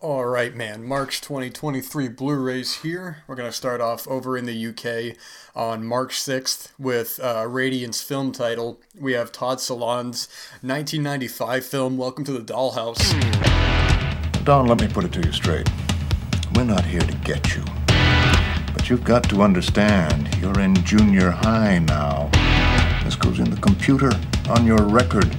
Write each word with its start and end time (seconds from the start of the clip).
All 0.00 0.26
right, 0.26 0.54
man. 0.54 0.84
March 0.84 1.20
2023 1.22 2.06
Blu-rays 2.06 2.82
here. 2.82 3.24
We're 3.26 3.34
gonna 3.34 3.50
start 3.50 3.80
off 3.80 4.06
over 4.06 4.38
in 4.38 4.46
the 4.46 4.66
UK 4.68 5.16
on 5.56 5.84
March 5.84 6.14
6th 6.20 6.68
with 6.78 7.18
uh, 7.20 7.46
Radiance 7.48 8.00
film 8.00 8.30
title. 8.30 8.80
We 8.96 9.14
have 9.14 9.32
Todd 9.32 9.58
Solondz's 9.58 10.28
1995 10.60 11.66
film 11.66 11.96
Welcome 11.96 12.24
to 12.26 12.32
the 12.32 12.38
Dollhouse. 12.38 13.02
Dawn, 14.44 14.68
let 14.68 14.80
me 14.80 14.86
put 14.86 15.04
it 15.04 15.12
to 15.14 15.20
you 15.20 15.32
straight. 15.32 15.68
We're 16.54 16.62
not 16.62 16.84
here 16.84 17.00
to 17.00 17.14
get 17.24 17.56
you. 17.56 17.64
But 18.72 18.88
you've 18.88 19.02
got 19.02 19.28
to 19.30 19.42
understand, 19.42 20.32
you're 20.36 20.60
in 20.60 20.76
junior 20.84 21.32
high 21.32 21.80
now. 21.80 22.30
This 23.02 23.16
goes 23.16 23.40
in 23.40 23.50
the 23.50 23.60
computer, 23.60 24.12
on 24.48 24.64
your 24.64 24.84
record. 24.84 25.34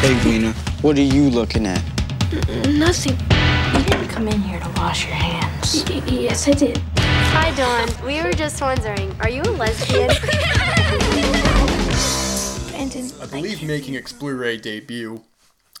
Hey, 0.00 0.20
Weena, 0.24 0.54
what 0.80 0.98
are 0.98 1.02
you 1.02 1.30
looking 1.30 1.66
at? 1.66 1.84
Nothing. 2.66 3.16
You 4.12 4.18
didn't 4.18 4.30
come 4.30 4.42
in 4.42 4.46
here 4.46 4.60
to 4.60 4.68
wash 4.78 5.06
your 5.06 5.14
hands. 5.14 5.84
Y- 5.88 6.02
yes, 6.06 6.46
I 6.46 6.52
did. 6.52 6.82
Hi, 6.98 7.50
Dawn. 7.56 7.88
We 8.06 8.22
were 8.22 8.32
just 8.32 8.60
wondering, 8.60 9.16
are 9.20 9.30
you 9.30 9.40
a 9.40 9.52
lesbian? 9.52 10.10
I 13.22 13.26
believe 13.26 13.62
making 13.62 13.94
its 13.94 14.12
Blu-ray 14.12 14.58
debut. 14.58 15.22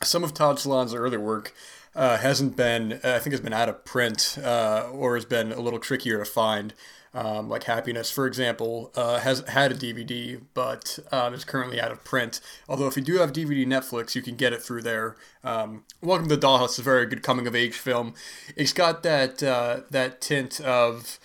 Some 0.02 0.24
of 0.24 0.32
Todd 0.32 0.56
Solondz's 0.56 0.94
earlier 0.94 1.20
work 1.20 1.52
uh, 1.94 2.16
hasn't 2.16 2.56
been, 2.56 3.00
I 3.04 3.18
think, 3.18 3.32
has 3.32 3.42
been 3.42 3.52
out 3.52 3.68
of 3.68 3.84
print 3.84 4.38
uh, 4.42 4.88
or 4.90 5.14
has 5.14 5.26
been 5.26 5.52
a 5.52 5.60
little 5.60 5.78
trickier 5.78 6.18
to 6.18 6.24
find. 6.24 6.72
Um, 7.14 7.50
like 7.50 7.64
Happiness, 7.64 8.10
for 8.10 8.26
example, 8.26 8.90
uh, 8.96 9.18
has 9.18 9.40
had 9.48 9.70
a 9.70 9.74
DVD, 9.74 10.40
but 10.54 10.98
um, 11.12 11.34
is 11.34 11.44
currently 11.44 11.78
out 11.78 11.92
of 11.92 12.02
print. 12.04 12.40
Although, 12.70 12.86
if 12.86 12.96
you 12.96 13.02
do 13.02 13.18
have 13.18 13.34
DVD 13.34 13.66
Netflix, 13.66 14.14
you 14.14 14.22
can 14.22 14.34
get 14.34 14.54
it 14.54 14.62
through 14.62 14.80
there. 14.80 15.16
Um, 15.44 15.84
Welcome 16.00 16.28
to 16.28 16.36
the 16.36 16.46
Dollhouse 16.46 16.70
is 16.70 16.78
a 16.78 16.82
very 16.82 17.04
good 17.04 17.22
coming 17.22 17.46
of 17.46 17.54
age 17.54 17.74
film. 17.74 18.14
It's 18.56 18.72
got 18.72 19.02
that 19.02 19.42
uh, 19.42 19.80
that 19.90 20.22
tint 20.22 20.58
of 20.60 21.18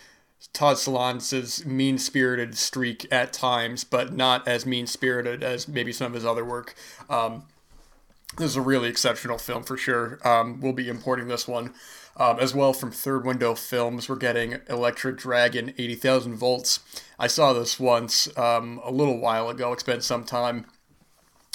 Todd 0.54 0.78
Solondz's 0.78 1.66
mean 1.66 1.98
spirited 1.98 2.58
streak 2.58 3.06
at 3.12 3.32
times, 3.32 3.84
but 3.84 4.14
not 4.14 4.48
as 4.48 4.66
mean 4.66 4.88
spirited 4.88 5.44
as 5.44 5.68
maybe 5.68 5.92
some 5.92 6.08
of 6.08 6.14
his 6.14 6.26
other 6.26 6.44
work. 6.44 6.76
Um, 7.10 7.44
this 8.38 8.52
is 8.52 8.56
a 8.56 8.62
really 8.62 8.90
exceptional 8.90 9.38
film 9.38 9.64
for 9.64 9.78
sure. 9.78 10.20
Um, 10.28 10.60
we'll 10.60 10.74
be 10.74 10.90
importing 10.90 11.28
this 11.28 11.48
one. 11.48 11.74
Um, 12.20 12.40
as 12.40 12.56
well 12.56 12.74
from 12.74 12.92
Third 12.92 13.26
Window 13.26 13.54
Films, 13.54 14.10
we're 14.10 14.16
getting 14.16 14.60
Electric 14.68 15.18
Dragon 15.18 15.74
80,000 15.78 16.36
volts. 16.36 16.80
I 17.20 17.28
saw 17.28 17.54
this 17.54 17.80
once 17.80 18.28
um, 18.36 18.82
a 18.84 18.92
little 18.92 19.20
while 19.20 19.50
ago. 19.50 19.72
It's 19.72 19.84
been 19.84 20.02
some 20.02 20.24
time. 20.24 20.66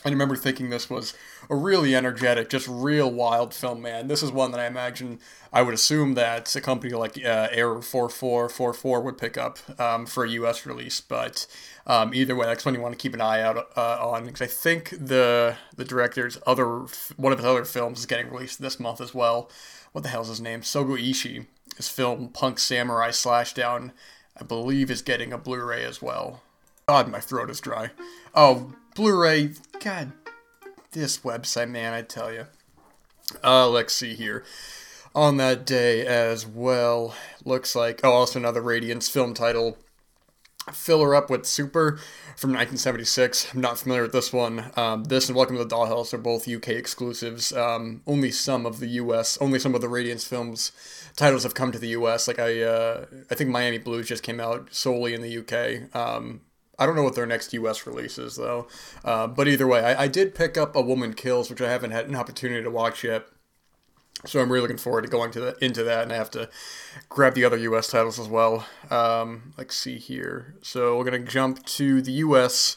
I 0.04 0.08
remember 0.08 0.36
thinking 0.36 0.70
this 0.70 0.90
was 0.90 1.14
a 1.48 1.54
really 1.54 1.94
energetic, 1.94 2.48
just 2.48 2.66
real 2.68 3.10
wild 3.10 3.54
film, 3.54 3.82
man. 3.82 4.08
This 4.08 4.22
is 4.22 4.32
one 4.32 4.50
that 4.52 4.60
I 4.60 4.66
imagine, 4.66 5.20
I 5.52 5.62
would 5.62 5.74
assume 5.74 6.14
that 6.14 6.54
a 6.56 6.60
company 6.60 6.92
like 6.92 7.16
uh, 7.18 7.48
Error 7.52 7.82
4444 7.82 9.00
would 9.00 9.18
pick 9.18 9.36
up 9.36 9.58
um, 9.80 10.06
for 10.06 10.24
a 10.24 10.30
US 10.30 10.66
release. 10.66 11.00
But 11.00 11.46
um, 11.86 12.14
either 12.14 12.34
way, 12.34 12.46
that's 12.46 12.64
one 12.64 12.74
you 12.74 12.80
want 12.80 12.94
to 12.94 13.02
keep 13.02 13.14
an 13.14 13.20
eye 13.20 13.42
out 13.42 13.68
uh, 13.76 13.98
on 14.00 14.26
because 14.26 14.42
I 14.42 14.46
think 14.46 14.90
the 14.90 15.56
the 15.76 15.84
director's 15.84 16.38
other 16.46 16.86
one 17.16 17.32
of 17.32 17.38
his 17.38 17.46
other 17.46 17.64
films 17.64 18.00
is 18.00 18.06
getting 18.06 18.30
released 18.30 18.60
this 18.60 18.80
month 18.80 19.00
as 19.00 19.14
well. 19.14 19.50
What 19.92 20.02
the 20.02 20.08
hell's 20.08 20.28
his 20.28 20.40
name? 20.40 20.62
Sogo 20.62 20.98
Ishii. 20.98 21.46
His 21.76 21.88
film 21.88 22.28
Punk 22.28 22.58
Samurai 22.58 23.10
Slashdown, 23.10 23.92
I 24.38 24.44
believe, 24.44 24.90
is 24.90 25.02
getting 25.02 25.32
a 25.32 25.38
Blu-ray 25.38 25.84
as 25.84 26.02
well. 26.02 26.42
God, 26.86 27.08
my 27.08 27.20
throat 27.20 27.50
is 27.50 27.60
dry. 27.60 27.90
Oh, 28.34 28.72
Blu-ray. 28.94 29.52
God, 29.80 30.12
this 30.92 31.18
website, 31.18 31.70
man, 31.70 31.92
I 31.94 32.02
tell 32.02 32.32
you. 32.32 32.46
Uh, 33.42 33.68
let's 33.68 33.94
see 33.94 34.14
here. 34.14 34.44
On 35.14 35.36
that 35.36 35.66
day 35.66 36.06
as 36.06 36.46
well, 36.46 37.14
looks 37.44 37.76
like 37.76 38.00
oh, 38.02 38.12
also 38.12 38.38
another 38.38 38.62
Radiance 38.62 39.08
film 39.08 39.34
title. 39.34 39.76
Fill 40.70 41.02
her 41.02 41.14
up 41.14 41.28
with 41.28 41.44
Super 41.44 41.98
from 42.36 42.50
1976. 42.50 43.52
I'm 43.52 43.60
not 43.60 43.78
familiar 43.78 44.02
with 44.02 44.12
this 44.12 44.32
one. 44.32 44.70
Um, 44.76 45.04
this 45.04 45.28
and 45.28 45.36
Welcome 45.36 45.56
to 45.56 45.64
the 45.64 45.74
Dollhouse 45.74 46.14
are 46.14 46.18
both 46.18 46.48
UK 46.48 46.68
exclusives. 46.68 47.52
Um, 47.52 48.02
only 48.06 48.30
some 48.30 48.64
of 48.64 48.78
the 48.78 48.86
US, 48.86 49.36
only 49.40 49.58
some 49.58 49.74
of 49.74 49.80
the 49.80 49.88
Radiance 49.88 50.24
films 50.24 50.70
titles 51.16 51.42
have 51.42 51.54
come 51.54 51.72
to 51.72 51.80
the 51.80 51.88
US. 51.88 52.28
Like 52.28 52.38
I, 52.38 52.62
uh, 52.62 53.06
I 53.28 53.34
think 53.34 53.50
Miami 53.50 53.78
Blues 53.78 54.06
just 54.06 54.22
came 54.22 54.38
out 54.38 54.72
solely 54.72 55.14
in 55.14 55.20
the 55.22 55.38
UK. 55.38 55.94
Um, 55.96 56.42
I 56.78 56.86
don't 56.86 56.94
know 56.94 57.02
what 57.02 57.16
their 57.16 57.26
next 57.26 57.52
US 57.54 57.84
release 57.84 58.16
is 58.16 58.36
though. 58.36 58.68
Uh, 59.04 59.26
but 59.26 59.48
either 59.48 59.66
way, 59.66 59.80
I, 59.80 60.04
I 60.04 60.08
did 60.08 60.32
pick 60.32 60.56
up 60.56 60.76
A 60.76 60.80
Woman 60.80 61.14
Kills, 61.14 61.50
which 61.50 61.60
I 61.60 61.70
haven't 61.70 61.90
had 61.90 62.06
an 62.06 62.14
opportunity 62.14 62.62
to 62.62 62.70
watch 62.70 63.02
yet. 63.02 63.26
So 64.24 64.40
I'm 64.40 64.50
really 64.50 64.62
looking 64.62 64.76
forward 64.76 65.02
to 65.02 65.08
going 65.08 65.32
to 65.32 65.40
the, 65.40 65.64
into 65.64 65.82
that, 65.84 66.04
and 66.04 66.12
I 66.12 66.16
have 66.16 66.30
to 66.32 66.48
grab 67.08 67.34
the 67.34 67.44
other 67.44 67.56
U.S. 67.56 67.88
titles 67.88 68.20
as 68.20 68.28
well. 68.28 68.66
Um, 68.90 69.52
let's 69.58 69.74
see 69.74 69.98
here. 69.98 70.54
So 70.62 70.96
we're 70.96 71.04
gonna 71.04 71.18
jump 71.18 71.64
to 71.66 72.00
the 72.00 72.12
U.S. 72.12 72.76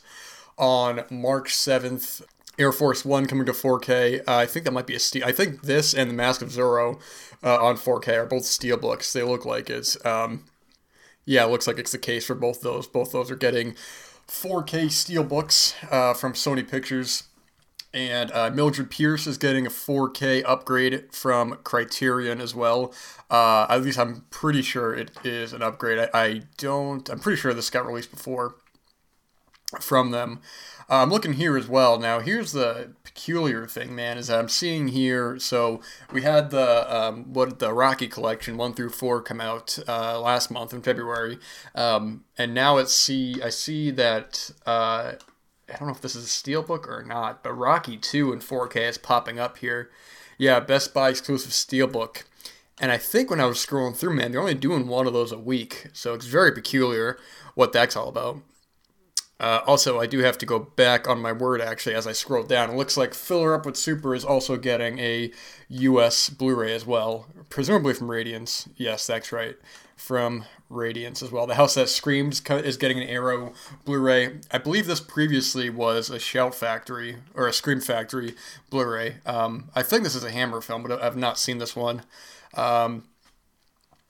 on 0.57 1.03
March 1.09 1.53
7th. 1.53 2.23
Air 2.57 2.71
Force 2.71 3.03
One 3.03 3.25
coming 3.25 3.45
to 3.47 3.51
4K. 3.51 4.21
Uh, 4.21 4.23
I 4.27 4.45
think 4.45 4.63
that 4.65 4.71
might 4.71 4.87
be 4.87 4.95
a 4.95 4.99
steel. 4.99 5.25
I 5.25 5.33
think 5.33 5.63
this 5.63 5.93
and 5.93 6.09
The 6.09 6.13
Mask 6.13 6.41
of 6.41 6.49
Zorro 6.49 7.01
uh, 7.43 7.61
on 7.61 7.75
4K 7.75 8.17
are 8.17 8.25
both 8.25 8.43
steelbooks. 8.43 9.11
They 9.11 9.23
look 9.23 9.45
like 9.45 9.69
it's. 9.69 10.03
Um, 10.05 10.45
yeah, 11.25 11.43
it 11.43 11.49
looks 11.49 11.67
like 11.67 11.79
it's 11.79 11.91
the 11.91 11.97
case 11.97 12.25
for 12.25 12.35
both 12.35 12.61
those. 12.61 12.87
Both 12.87 13.11
those 13.11 13.29
are 13.31 13.35
getting 13.35 13.73
4K 14.27 14.85
steelbooks 14.85 15.73
uh, 15.91 16.13
from 16.13 16.33
Sony 16.33 16.67
Pictures. 16.67 17.23
And 17.95 18.29
uh, 18.33 18.49
Mildred 18.49 18.91
Pierce 18.91 19.25
is 19.25 19.37
getting 19.37 19.65
a 19.65 19.69
4K 19.69 20.43
upgrade 20.45 21.13
from 21.13 21.59
Criterion 21.63 22.41
as 22.41 22.53
well. 22.53 22.93
Uh, 23.31 23.65
at 23.69 23.83
least 23.83 23.97
I'm 23.97 24.25
pretty 24.29 24.61
sure 24.61 24.93
it 24.93 25.11
is 25.23 25.53
an 25.53 25.61
upgrade. 25.61 25.99
I, 25.99 26.09
I 26.13 26.41
don't. 26.57 27.09
I'm 27.09 27.19
pretty 27.19 27.39
sure 27.39 27.53
this 27.53 27.69
got 27.69 27.87
released 27.87 28.11
before 28.11 28.57
from 29.79 30.11
them. 30.11 30.41
Uh, 30.89 31.03
I'm 31.03 31.09
looking 31.09 31.33
here 31.33 31.57
as 31.57 31.69
well. 31.69 31.97
Now, 31.97 32.19
here's 32.19 32.51
the 32.51 32.91
peculiar 33.03 33.65
thing, 33.65 33.95
man, 33.95 34.17
is 34.17 34.27
that 34.27 34.39
I'm 34.39 34.49
seeing 34.49 34.89
here. 34.89 35.39
So 35.39 35.79
we 36.11 36.21
had 36.21 36.51
the 36.51 36.93
um, 36.93 37.31
what 37.31 37.59
the 37.59 37.73
Rocky 37.73 38.09
collection 38.09 38.57
one 38.57 38.73
through 38.73 38.89
four 38.89 39.21
come 39.21 39.39
out 39.39 39.79
uh, 39.87 40.19
last 40.19 40.51
month 40.51 40.73
in 40.73 40.81
February, 40.81 41.39
um, 41.73 42.25
and 42.37 42.53
now 42.53 42.75
it's 42.75 42.93
see 42.93 43.41
I 43.41 43.49
see 43.49 43.89
that. 43.91 44.51
I 45.69 45.77
don't 45.77 45.87
know 45.87 45.93
if 45.93 46.01
this 46.01 46.15
is 46.15 46.25
a 46.25 46.27
steelbook 46.27 46.87
or 46.87 47.03
not, 47.03 47.43
but 47.43 47.53
Rocky 47.53 47.97
2 47.97 48.31
in 48.33 48.39
4K 48.39 48.89
is 48.89 48.97
popping 48.97 49.39
up 49.39 49.57
here. 49.57 49.89
Yeah, 50.37 50.59
Best 50.59 50.93
Buy 50.93 51.09
exclusive 51.09 51.51
steelbook. 51.51 52.23
And 52.79 52.91
I 52.91 52.97
think 52.97 53.29
when 53.29 53.39
I 53.39 53.45
was 53.45 53.57
scrolling 53.57 53.95
through, 53.95 54.15
man, 54.15 54.31
they're 54.31 54.41
only 54.41 54.53
doing 54.53 54.87
one 54.87 55.07
of 55.07 55.13
those 55.13 55.31
a 55.31 55.39
week. 55.39 55.87
So 55.93 56.13
it's 56.13 56.25
very 56.25 56.51
peculiar 56.51 57.17
what 57.55 57.71
that's 57.71 57.95
all 57.95 58.09
about. 58.09 58.41
Uh, 59.39 59.59
also, 59.67 59.99
I 59.99 60.05
do 60.05 60.19
have 60.19 60.37
to 60.37 60.45
go 60.45 60.59
back 60.59 61.09
on 61.09 61.21
my 61.21 61.33
word 61.33 61.59
actually 61.59 61.95
as 61.95 62.07
I 62.07 62.13
scroll 62.13 62.43
down. 62.43 62.69
It 62.69 62.77
looks 62.77 62.95
like 62.95 63.13
Filler 63.13 63.53
Up 63.53 63.65
with 63.65 63.75
Super 63.75 64.15
is 64.15 64.23
also 64.23 64.55
getting 64.55 64.97
a 64.99 65.31
US 65.67 66.29
Blu 66.29 66.55
ray 66.55 66.73
as 66.73 66.85
well, 66.85 67.27
presumably 67.49 67.93
from 67.93 68.09
Radiance. 68.09 68.69
Yes, 68.77 69.05
that's 69.05 69.33
right. 69.33 69.57
From 69.97 70.45
Radiance 70.69 71.21
as 71.21 71.31
well. 71.31 71.47
The 71.47 71.55
House 71.55 71.75
That 71.75 71.89
Screams 71.89 72.41
is 72.49 72.77
getting 72.77 72.99
an 72.99 73.07
Arrow 73.07 73.53
Blu-ray. 73.85 74.39
I 74.51 74.57
believe 74.57 74.87
this 74.87 74.99
previously 74.99 75.69
was 75.69 76.09
a 76.09 76.19
Shout 76.19 76.55
Factory 76.55 77.17
or 77.33 77.47
a 77.47 77.53
Scream 77.53 77.79
Factory 77.79 78.35
Blu-ray. 78.69 79.17
Um, 79.25 79.69
I 79.75 79.83
think 79.83 80.03
this 80.03 80.15
is 80.15 80.23
a 80.23 80.31
Hammer 80.31 80.61
film, 80.61 80.83
but 80.83 81.01
I've 81.01 81.17
not 81.17 81.37
seen 81.37 81.59
this 81.59 81.75
one. 81.75 82.01
Um, 82.55 83.03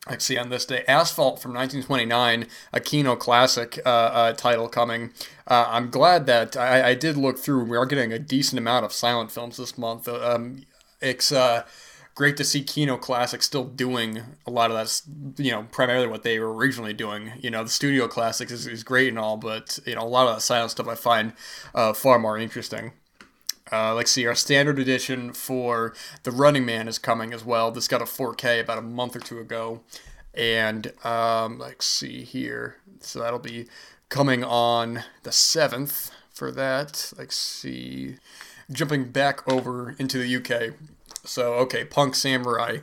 I 0.08 0.18
see 0.18 0.38
on 0.38 0.50
this 0.50 0.66
day 0.66 0.84
Asphalt 0.88 1.42
from 1.42 1.54
1929, 1.54 2.48
a 2.72 2.80
Kino 2.80 3.16
classic 3.16 3.80
uh, 3.86 3.90
uh, 3.90 4.34
title 4.34 4.70
coming. 4.70 5.12
Uh, 5.48 5.66
I'm 5.68 5.90
glad 5.90 6.28
that 6.28 6.56
I, 6.56 6.90
I, 6.90 6.94
did 6.94 7.18
look 7.18 7.40
through. 7.40 7.66
We 7.66 7.78
are 7.78 7.86
getting 7.86 8.14
a 8.14 8.20
decent 8.20 8.60
amount 8.60 8.86
of 8.86 8.94
silent 8.94 9.32
films 9.32 9.58
this 9.58 9.78
month. 9.78 10.08
Um, 10.08 10.64
it's 11.02 11.32
uh, 11.32 11.66
great 12.14 12.38
to 12.38 12.44
see 12.44 12.64
Kino 12.64 12.98
Classic 12.98 13.42
still 13.42 13.64
doing 13.64 14.22
a 14.46 14.52
lot 14.52 14.72
of 14.72 14.78
that, 14.78 15.02
you 15.44 15.52
know, 15.52 15.68
primarily 15.72 16.08
what 16.08 16.24
they 16.24 16.40
were 16.40 16.54
originally 16.54 16.94
doing. 16.94 17.34
You 17.42 17.50
know, 17.50 17.64
the 17.64 17.70
Studio 17.70 18.08
Classics 18.08 18.52
is, 18.52 18.68
is 18.68 18.84
great 18.84 19.10
and 19.10 19.20
all, 19.20 19.38
but, 19.38 19.80
you 19.86 19.96
know, 19.96 20.02
a 20.02 20.08
lot 20.08 20.28
of 20.28 20.36
that 20.36 20.42
silent 20.42 20.72
stuff 20.72 20.88
I 20.88 20.96
find 20.96 21.34
uh, 21.74 21.94
far 21.94 22.20
more 22.20 22.38
interesting. 22.38 22.94
Uh, 23.72 23.96
let's 23.96 24.12
see, 24.12 24.28
our 24.28 24.36
standard 24.36 24.78
edition 24.78 25.34
for 25.34 25.94
The 26.24 26.32
Running 26.32 26.66
Man 26.66 26.88
is 26.88 27.00
coming 27.00 27.34
as 27.34 27.44
well. 27.44 27.72
This 27.72 27.88
got 27.88 28.02
a 28.02 28.06
4K 28.06 28.62
about 28.62 28.78
a 28.78 28.82
month 28.84 29.16
or 29.16 29.20
two 29.20 29.40
ago. 29.40 29.82
And 30.34 30.94
um, 31.04 31.58
let's 31.58 31.86
see 31.86 32.24
here. 32.24 32.78
So 33.00 33.20
that'll 33.20 33.40
be 33.40 33.68
coming 34.10 34.44
on 34.44 35.04
the 35.24 35.32
7th 35.32 36.12
for 36.30 36.52
that. 36.52 37.14
Let's 37.18 37.36
see. 37.36 38.18
Jumping 38.72 39.06
back 39.06 39.48
over 39.48 39.96
into 39.98 40.18
the 40.18 40.36
UK, 40.36 40.74
so 41.24 41.54
okay, 41.54 41.86
Punk 41.86 42.16
Samurai 42.16 42.80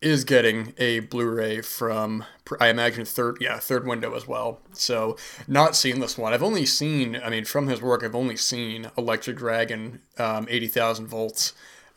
is 0.00 0.24
getting 0.24 0.74
a 0.78 1.00
Blu-ray 1.00 1.60
from 1.60 2.24
I 2.60 2.68
imagine 2.68 3.04
third 3.04 3.38
yeah 3.40 3.58
third 3.58 3.86
window 3.86 4.14
as 4.14 4.26
well. 4.26 4.60
So 4.72 5.16
not 5.46 5.74
seen 5.74 6.00
this 6.00 6.16
one. 6.16 6.32
I've 6.32 6.42
only 6.42 6.66
seen 6.66 7.20
I 7.24 7.30
mean 7.30 7.44
from 7.44 7.66
his 7.66 7.82
work 7.82 8.04
I've 8.04 8.14
only 8.14 8.36
seen 8.36 8.90
Electric 8.96 9.36
Dragon 9.36 10.00
um, 10.18 10.46
eighty 10.48 10.68
thousand 10.68 11.08
volts. 11.08 11.52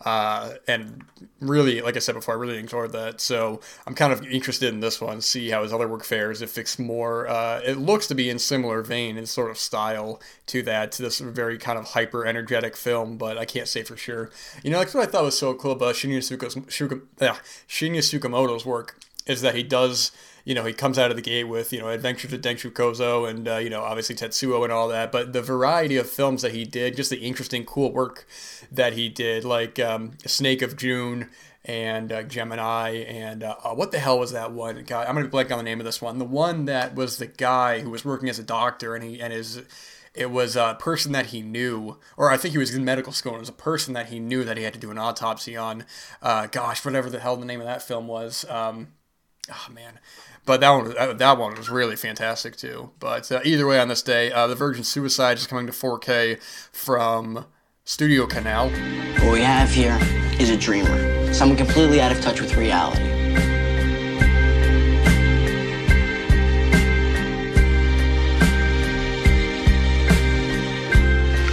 Uh, 0.05 0.53
and 0.67 1.03
really, 1.39 1.81
like 1.81 1.95
I 1.95 1.99
said 1.99 2.15
before, 2.15 2.35
I 2.35 2.37
really 2.37 2.59
enjoyed 2.59 2.91
that. 2.93 3.21
So 3.21 3.61
I'm 3.85 3.95
kind 3.95 4.13
of 4.13 4.25
interested 4.25 4.73
in 4.73 4.79
this 4.79 4.99
one, 4.99 5.21
see 5.21 5.49
how 5.49 5.63
his 5.63 5.73
other 5.73 5.87
work 5.87 6.03
fares. 6.03 6.41
If 6.41 6.57
it's 6.57 6.79
more, 6.79 7.27
uh, 7.27 7.61
it 7.63 7.77
looks 7.77 8.07
to 8.07 8.15
be 8.15 8.29
in 8.29 8.39
similar 8.39 8.81
vein 8.81 9.17
and 9.17 9.27
sort 9.27 9.51
of 9.51 9.57
style 9.57 10.21
to 10.47 10.61
that, 10.63 10.91
to 10.93 11.01
this 11.01 11.19
very 11.19 11.57
kind 11.57 11.77
of 11.77 11.85
hyper 11.85 12.25
energetic 12.25 12.75
film, 12.75 13.17
but 13.17 13.37
I 13.37 13.45
can't 13.45 13.67
say 13.67 13.83
for 13.83 13.97
sure. 13.97 14.31
You 14.63 14.71
know, 14.71 14.79
that's 14.79 14.93
what 14.93 15.07
I 15.07 15.11
thought 15.11 15.23
was 15.23 15.37
so 15.37 15.53
cool 15.53 15.71
about 15.71 15.95
Shinya, 15.95 16.23
Suka, 16.23 16.95
uh, 17.21 17.35
Shinya 17.67 17.99
Tsukamoto's 17.99 18.65
work 18.65 18.97
is 19.27 19.41
that 19.41 19.55
he 19.55 19.63
does 19.63 20.11
you 20.45 20.55
know, 20.55 20.65
he 20.65 20.73
comes 20.73 20.97
out 20.97 21.11
of 21.11 21.15
the 21.15 21.21
gate 21.21 21.45
with, 21.45 21.71
you 21.71 21.79
know, 21.79 21.89
Adventures 21.89 22.33
of 22.33 22.41
Denchu 22.41 22.71
Kozo 22.71 23.29
and, 23.29 23.47
uh, 23.47 23.57
you 23.57 23.69
know, 23.69 23.81
obviously 23.81 24.15
Tetsuo 24.15 24.63
and 24.63 24.71
all 24.71 24.87
that. 24.87 25.11
But 25.11 25.33
the 25.33 25.41
variety 25.41 25.97
of 25.97 26.09
films 26.09 26.41
that 26.41 26.53
he 26.53 26.65
did, 26.65 26.95
just 26.95 27.09
the 27.09 27.17
interesting, 27.17 27.65
cool 27.65 27.91
work 27.91 28.27
that 28.71 28.93
he 28.93 29.09
did, 29.09 29.43
like 29.43 29.79
um, 29.79 30.13
Snake 30.25 30.61
of 30.61 30.77
June 30.77 31.29
and 31.63 32.11
uh, 32.11 32.23
Gemini 32.23 33.03
and 33.03 33.43
uh, 33.43 33.55
uh 33.63 33.75
what 33.75 33.91
the 33.91 33.99
hell 33.99 34.17
was 34.17 34.31
that 34.31 34.51
one? 34.51 34.83
God, 34.83 35.05
I'm 35.07 35.13
gonna 35.13 35.27
blank 35.27 35.51
on 35.51 35.59
the 35.59 35.63
name 35.63 35.79
of 35.79 35.85
this 35.85 36.01
one. 36.01 36.17
The 36.17 36.25
one 36.25 36.65
that 36.65 36.95
was 36.95 37.17
the 37.17 37.27
guy 37.27 37.81
who 37.81 37.91
was 37.91 38.03
working 38.03 38.29
as 38.29 38.39
a 38.39 38.43
doctor 38.43 38.95
and 38.95 39.03
he 39.03 39.21
and 39.21 39.31
his 39.31 39.61
it 40.13 40.29
was 40.29 40.55
a 40.55 40.75
person 40.77 41.13
that 41.13 41.27
he 41.27 41.41
knew, 41.41 41.97
or 42.17 42.31
I 42.31 42.37
think 42.37 42.51
he 42.51 42.57
was 42.57 42.75
in 42.75 42.83
medical 42.83 43.13
school. 43.13 43.31
And 43.31 43.37
it 43.37 43.41
was 43.41 43.49
a 43.49 43.53
person 43.53 43.93
that 43.93 44.07
he 44.07 44.19
knew 44.19 44.43
that 44.43 44.57
he 44.57 44.63
had 44.63 44.73
to 44.73 44.79
do 44.79 44.91
an 44.91 44.97
autopsy 44.97 45.55
on. 45.55 45.85
Uh, 46.21 46.47
gosh, 46.47 46.83
whatever 46.83 47.09
the 47.09 47.19
hell 47.19 47.37
the 47.37 47.45
name 47.45 47.61
of 47.61 47.65
that 47.65 47.81
film 47.81 48.07
was. 48.07 48.43
Um, 48.49 48.89
oh 49.49 49.67
man, 49.71 49.99
but 50.45 50.61
that 50.61 50.69
one, 50.69 50.93
that, 50.93 51.17
that 51.17 51.37
one 51.37 51.55
was 51.55 51.69
really 51.69 51.95
fantastic 51.95 52.55
too. 52.55 52.91
But 52.99 53.31
uh, 53.31 53.41
either 53.43 53.67
way, 53.67 53.79
on 53.79 53.87
this 53.87 54.01
day, 54.01 54.31
uh, 54.31 54.47
the 54.47 54.55
Virgin 54.55 54.83
Suicide 54.83 55.37
is 55.37 55.47
coming 55.47 55.67
to 55.67 55.73
4K 55.73 56.41
from 56.71 57.45
Studio 57.83 58.25
Canal. 58.25 58.69
What 59.23 59.33
we 59.33 59.41
have 59.41 59.69
here 59.69 59.97
is 60.39 60.49
a 60.49 60.57
dreamer, 60.57 61.33
someone 61.33 61.57
completely 61.57 62.01
out 62.01 62.11
of 62.11 62.21
touch 62.21 62.41
with 62.41 62.55
reality. 62.55 63.01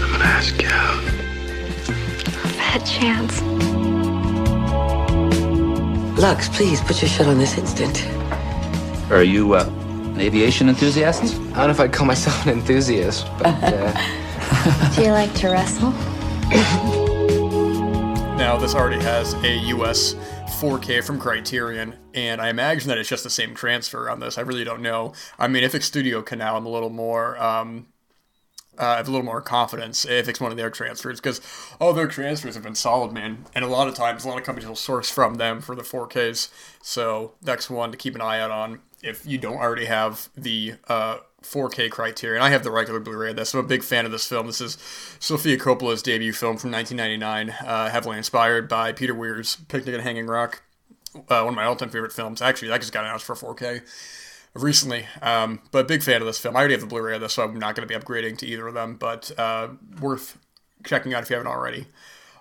I'm 0.00 0.12
gonna 0.12 0.24
ask 0.24 0.60
you 0.60 0.68
out. 0.68 1.04
Bad 2.56 2.86
chance. 2.86 3.47
Lux, 6.18 6.48
please 6.48 6.80
put 6.80 7.00
your 7.00 7.08
shut 7.08 7.28
on 7.28 7.38
this 7.38 7.56
instant. 7.56 8.04
Are 9.08 9.22
you 9.22 9.54
uh, 9.54 9.64
an 9.68 10.20
aviation 10.20 10.68
enthusiast? 10.68 11.22
I 11.22 11.26
don't 11.26 11.54
know 11.54 11.70
if 11.70 11.78
I'd 11.78 11.92
call 11.92 12.06
myself 12.06 12.44
an 12.44 12.58
enthusiast, 12.58 13.24
but. 13.38 13.46
Uh... 13.62 14.92
Do 14.96 15.02
you 15.02 15.12
like 15.12 15.32
to 15.34 15.48
wrestle? 15.50 15.92
now, 18.36 18.58
this 18.60 18.74
already 18.74 19.00
has 19.00 19.34
a 19.44 19.58
US 19.76 20.14
4K 20.58 21.04
from 21.04 21.20
Criterion, 21.20 21.94
and 22.14 22.40
I 22.40 22.48
imagine 22.48 22.88
that 22.88 22.98
it's 22.98 23.08
just 23.08 23.22
the 23.22 23.30
same 23.30 23.54
transfer 23.54 24.10
on 24.10 24.18
this. 24.18 24.38
I 24.38 24.40
really 24.40 24.64
don't 24.64 24.82
know. 24.82 25.12
I 25.38 25.46
mean, 25.46 25.62
if 25.62 25.72
it's 25.72 25.86
Studio 25.86 26.20
Canal, 26.22 26.56
I'm 26.56 26.66
a 26.66 26.70
little 26.70 26.90
more. 26.90 27.40
Um, 27.40 27.86
uh, 28.78 28.84
I 28.84 28.96
have 28.96 29.08
a 29.08 29.10
little 29.10 29.24
more 29.24 29.40
confidence 29.40 30.04
if 30.04 30.28
it's 30.28 30.40
one 30.40 30.50
of 30.50 30.56
their 30.56 30.70
transfers 30.70 31.20
because 31.20 31.40
all 31.80 31.92
their 31.92 32.06
transfers 32.06 32.54
have 32.54 32.62
been 32.62 32.74
solid, 32.74 33.12
man. 33.12 33.46
And 33.54 33.64
a 33.64 33.68
lot 33.68 33.88
of 33.88 33.94
times, 33.94 34.24
a 34.24 34.28
lot 34.28 34.38
of 34.38 34.44
companies 34.44 34.68
will 34.68 34.76
source 34.76 35.10
from 35.10 35.34
them 35.34 35.60
for 35.60 35.74
the 35.74 35.82
4Ks. 35.82 36.50
So 36.82 37.32
that's 37.42 37.68
one 37.68 37.90
to 37.90 37.96
keep 37.96 38.14
an 38.14 38.20
eye 38.20 38.40
out 38.40 38.50
on 38.50 38.80
if 39.02 39.26
you 39.26 39.38
don't 39.38 39.58
already 39.58 39.86
have 39.86 40.28
the 40.36 40.74
uh, 40.88 41.18
4K 41.42 41.90
criterion. 41.90 42.42
I 42.42 42.50
have 42.50 42.62
the 42.62 42.70
regular 42.70 43.00
Blu-ray 43.00 43.30
of 43.30 43.36
this. 43.36 43.54
I'm 43.54 43.60
a 43.60 43.68
big 43.68 43.82
fan 43.82 44.04
of 44.04 44.12
this 44.12 44.26
film. 44.26 44.46
This 44.46 44.60
is 44.60 44.76
Sofia 45.18 45.56
Coppola's 45.56 46.02
debut 46.02 46.32
film 46.32 46.56
from 46.56 46.70
1999, 46.72 47.50
uh, 47.66 47.90
heavily 47.90 48.16
inspired 48.16 48.68
by 48.68 48.92
Peter 48.92 49.14
Weir's 49.14 49.56
Picnic 49.68 49.94
at 49.94 50.00
Hanging 50.00 50.26
Rock, 50.26 50.62
uh, 51.14 51.42
one 51.42 51.48
of 51.48 51.54
my 51.54 51.64
all-time 51.64 51.90
favorite 51.90 52.12
films. 52.12 52.42
Actually, 52.42 52.68
that 52.68 52.80
just 52.80 52.92
got 52.92 53.04
announced 53.04 53.24
for 53.24 53.34
4K 53.34 53.82
recently. 54.54 55.06
Um, 55.22 55.60
but 55.70 55.88
big 55.88 56.02
fan 56.02 56.20
of 56.20 56.26
this 56.26 56.38
film. 56.38 56.56
I 56.56 56.60
already 56.60 56.74
have 56.74 56.80
the 56.80 56.86
Blu-ray 56.86 57.14
of 57.14 57.20
this, 57.20 57.34
so 57.34 57.44
I'm 57.44 57.58
not 57.58 57.74
going 57.74 57.86
to 57.86 57.92
be 57.92 57.98
upgrading 57.98 58.38
to 58.38 58.46
either 58.46 58.66
of 58.68 58.74
them. 58.74 58.96
But 58.96 59.30
uh, 59.38 59.68
worth 60.00 60.38
checking 60.84 61.14
out 61.14 61.22
if 61.22 61.30
you 61.30 61.36
haven't 61.36 61.50
already. 61.50 61.86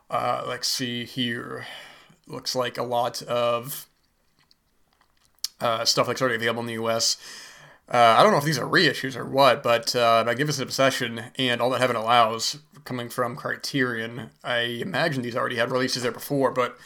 Uh, 0.10 0.44
let's 0.48 0.68
see 0.68 1.06
here. 1.06 1.66
Looks 2.28 2.56
like 2.56 2.78
a 2.78 2.84
lot 2.84 3.22
of 3.24 3.88
uh, 5.60 5.86
stuff 5.86 6.08
that's 6.08 6.22
already 6.22 6.36
available 6.36 6.62
in 6.62 6.68
the 6.68 6.74
U.S. 6.74 7.18
Uh, 7.90 8.16
I 8.18 8.24
don't 8.24 8.32
know 8.32 8.38
if 8.38 8.44
these 8.44 8.60
are 8.60 8.68
reissues 8.68 9.16
or 9.16 9.26
what, 9.26 9.64
but 9.64 9.96
uh, 9.96 10.24
Magnificent 10.26 10.68
Obsession 10.68 11.24
and 11.38 11.62
All 11.62 11.70
That 11.70 11.80
Heaven 11.80 11.96
Allows, 11.96 12.60
coming 12.84 13.10
from 13.10 13.36
Criterion, 13.36 14.30
I 14.44 14.60
imagine 14.60 15.22
these 15.22 15.36
already 15.36 15.56
had 15.56 15.72
releases 15.72 16.04
there 16.04 16.12
before, 16.12 16.52
but 16.52 16.78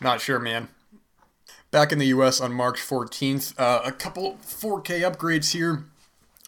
not 0.00 0.20
sure, 0.20 0.38
man. 0.38 0.68
Back 1.74 1.90
in 1.90 1.98
the 1.98 2.06
US 2.06 2.40
on 2.40 2.52
March 2.52 2.78
14th, 2.78 3.58
uh, 3.58 3.80
a 3.84 3.90
couple 3.90 4.38
4K 4.46 5.00
upgrades 5.00 5.50
here. 5.54 5.82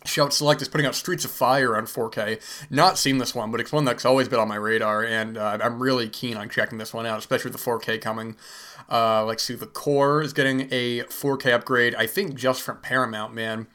Shout 0.05 0.33
Select 0.33 0.63
is 0.63 0.69
putting 0.69 0.87
out 0.87 0.95
Streets 0.95 1.25
of 1.25 1.33
Fire 1.33 1.77
on 1.77 1.87
4K. 1.87 2.41
Not 2.71 2.97
seen 2.97 3.19
this 3.19 3.35
one, 3.35 3.51
but 3.51 3.61
it's 3.61 3.73
one 3.73 3.85
that's 3.85 4.05
always 4.05 4.29
been 4.29 4.39
on 4.39 4.47
my 4.47 4.55
radar, 4.55 5.03
and 5.03 5.37
uh, 5.37 5.59
I'm 5.61 5.83
really 5.83 6.09
keen 6.09 6.37
on 6.37 6.49
checking 6.49 6.79
this 6.79 6.95
one 6.95 7.07
out, 7.07 7.19
especially 7.19 7.51
with 7.51 7.61
the 7.61 7.71
4K 7.71 8.01
coming. 8.01 8.37
Uh, 8.89 9.25
like, 9.25 9.41
see, 9.41 9.57
the 9.57 9.67
Core 9.67 10.23
is 10.23 10.33
getting 10.33 10.69
a 10.71 11.01
4K 11.01 11.53
upgrade, 11.53 11.97
I 11.97 12.07
think 12.07 12.37
just 12.37 12.63
from 12.63 12.81
Paramount, 12.81 13.35
man. 13.35 13.67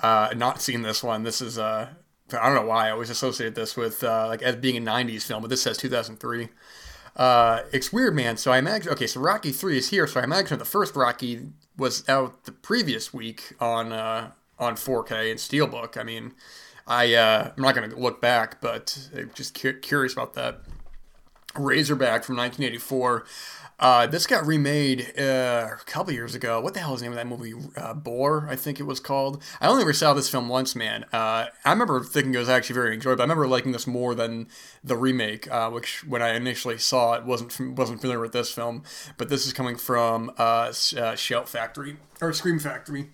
Uh, 0.00 0.30
not 0.34 0.62
seen 0.62 0.80
this 0.80 1.02
one. 1.02 1.24
This 1.24 1.42
is, 1.42 1.58
uh, 1.58 1.90
I 2.32 2.46
don't 2.46 2.54
know 2.54 2.70
why 2.70 2.88
I 2.88 2.92
always 2.92 3.10
associate 3.10 3.54
this 3.54 3.76
with, 3.76 4.02
uh, 4.02 4.28
like, 4.28 4.40
as 4.40 4.56
being 4.56 4.78
a 4.78 4.80
90s 4.80 5.24
film, 5.24 5.42
but 5.42 5.50
this 5.50 5.60
says 5.60 5.76
2003. 5.76 6.48
Uh, 7.16 7.62
it's 7.72 7.92
weird, 7.92 8.14
man. 8.14 8.36
So 8.36 8.52
I 8.52 8.58
imagine, 8.58 8.92
okay, 8.92 9.06
so 9.06 9.20
Rocky 9.20 9.50
3 9.50 9.78
is 9.78 9.88
here, 9.88 10.06
so 10.06 10.20
I 10.20 10.24
imagine 10.24 10.58
the 10.58 10.66
first 10.66 10.94
Rocky 10.94 11.48
was 11.76 12.06
out 12.08 12.44
the 12.44 12.52
previous 12.52 13.12
week 13.12 13.54
on, 13.58 13.92
uh, 13.92 14.32
on 14.58 14.74
4K 14.74 15.30
and 15.30 15.40
Steelbook. 15.40 15.96
I 15.96 16.02
mean, 16.02 16.34
I, 16.86 17.14
uh, 17.14 17.52
I'm 17.56 17.62
not 17.62 17.74
going 17.74 17.88
to 17.88 17.96
look 17.96 18.20
back, 18.20 18.60
but 18.60 19.08
I'm 19.16 19.30
just 19.34 19.58
cu- 19.58 19.80
curious 19.80 20.12
about 20.12 20.34
that. 20.34 20.60
Razorback 21.54 22.22
from 22.22 22.36
1984. 22.36 23.24
Uh, 23.78 24.06
this 24.06 24.26
got 24.26 24.46
remade 24.46 25.12
uh, 25.18 25.68
a 25.72 25.76
couple 25.84 26.12
years 26.12 26.34
ago. 26.34 26.60
What 26.60 26.72
the 26.72 26.80
hell 26.80 26.94
is 26.94 27.00
the 27.00 27.04
name 27.04 27.12
of 27.12 27.16
that 27.16 27.26
movie? 27.26 27.52
Uh, 27.76 27.92
Boar, 27.92 28.48
I 28.48 28.56
think 28.56 28.80
it 28.80 28.84
was 28.84 29.00
called. 29.00 29.42
I 29.60 29.68
only 29.68 29.82
ever 29.82 29.92
saw 29.92 30.14
this 30.14 30.30
film 30.30 30.48
once, 30.48 30.74
man. 30.74 31.04
Uh, 31.12 31.46
I 31.64 31.70
remember 31.70 32.02
thinking 32.02 32.34
it 32.34 32.38
was 32.38 32.48
actually 32.48 32.74
very 32.74 32.94
enjoyable. 32.94 33.20
I 33.20 33.24
remember 33.24 33.46
liking 33.46 33.72
this 33.72 33.86
more 33.86 34.14
than 34.14 34.48
the 34.82 34.96
remake, 34.96 35.50
uh, 35.50 35.68
which 35.70 36.04
when 36.06 36.22
I 36.22 36.34
initially 36.34 36.78
saw 36.78 37.14
it 37.14 37.24
wasn't 37.24 37.76
wasn't 37.76 38.00
familiar 38.00 38.20
with 38.20 38.32
this 38.32 38.50
film. 38.50 38.82
But 39.18 39.28
this 39.28 39.46
is 39.46 39.52
coming 39.52 39.76
from 39.76 40.32
uh, 40.38 40.72
Shout 40.72 41.48
Factory 41.48 41.98
or 42.22 42.32
Scream 42.32 42.58
Factory. 42.58 43.10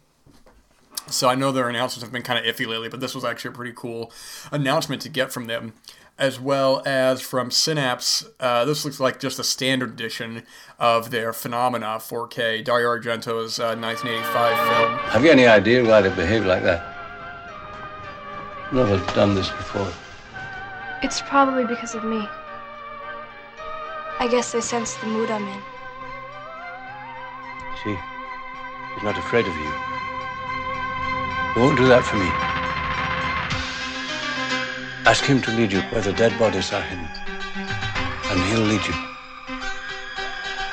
So 1.09 1.29
I 1.29 1.35
know 1.35 1.51
their 1.51 1.69
announcements 1.69 2.05
have 2.05 2.13
been 2.13 2.23
kind 2.23 2.39
of 2.39 2.55
iffy 2.55 2.67
lately, 2.67 2.89
but 2.89 3.01
this 3.01 3.15
was 3.15 3.25
actually 3.25 3.49
a 3.49 3.55
pretty 3.55 3.73
cool 3.75 4.13
announcement 4.53 5.03
to 5.03 5.09
get 5.09 5.33
from 5.33 5.47
them 5.47 5.75
as 6.19 6.39
well 6.39 6.83
as 6.87 7.21
from 7.21 7.51
Synapse. 7.51 8.27
Uh, 8.39 8.65
this 8.65 8.85
looks 8.85 9.01
like 9.01 9.19
just 9.19 9.39
a 9.39 9.45
standard 9.45 9.91
edition 9.91 10.45
of 10.79 11.11
their 11.11 11.33
Phenomena 11.33 11.99
4K, 11.99 12.65
Dario 12.65 12.89
Argento's 12.89 13.59
uh, 13.59 13.75
1985 13.77 14.69
film. 14.69 14.99
Have 15.11 15.25
you 15.25 15.31
any 15.31 15.47
idea 15.47 15.85
why 15.85 16.01
they 16.01 16.11
behave 16.11 16.45
like 16.47 16.63
that? 16.63 16.89
Never 18.73 18.97
done 19.15 19.35
this 19.35 19.51
before. 19.51 19.93
It's 21.03 21.21
probably 21.23 21.65
because 21.65 21.95
of 21.95 22.05
me. 22.05 22.29
I 24.19 24.29
guess 24.31 24.53
they 24.53 24.61
sense 24.61 24.95
the 24.95 25.07
mood 25.07 25.31
I'm 25.31 25.43
in. 25.43 25.63
See, 27.83 27.99
he's 28.95 29.03
not 29.03 29.19
afraid 29.19 29.47
of 29.47 29.55
you. 29.57 29.73
He 31.55 31.61
won't 31.61 31.77
do 31.77 31.89
that 31.89 32.05
for 32.05 32.17
me. 32.17 32.52
Ask 35.05 35.25
him 35.25 35.43
to 35.43 35.51
lead 35.51 35.73
you 35.73 35.81
where 35.91 36.01
the 36.01 36.13
dead 36.13 36.39
bodies 36.39 36.73
are 36.73 36.81
hidden, 36.81 37.09
and 38.31 38.41
he'll 38.45 38.61
lead 38.61 38.87
you. 38.87 38.95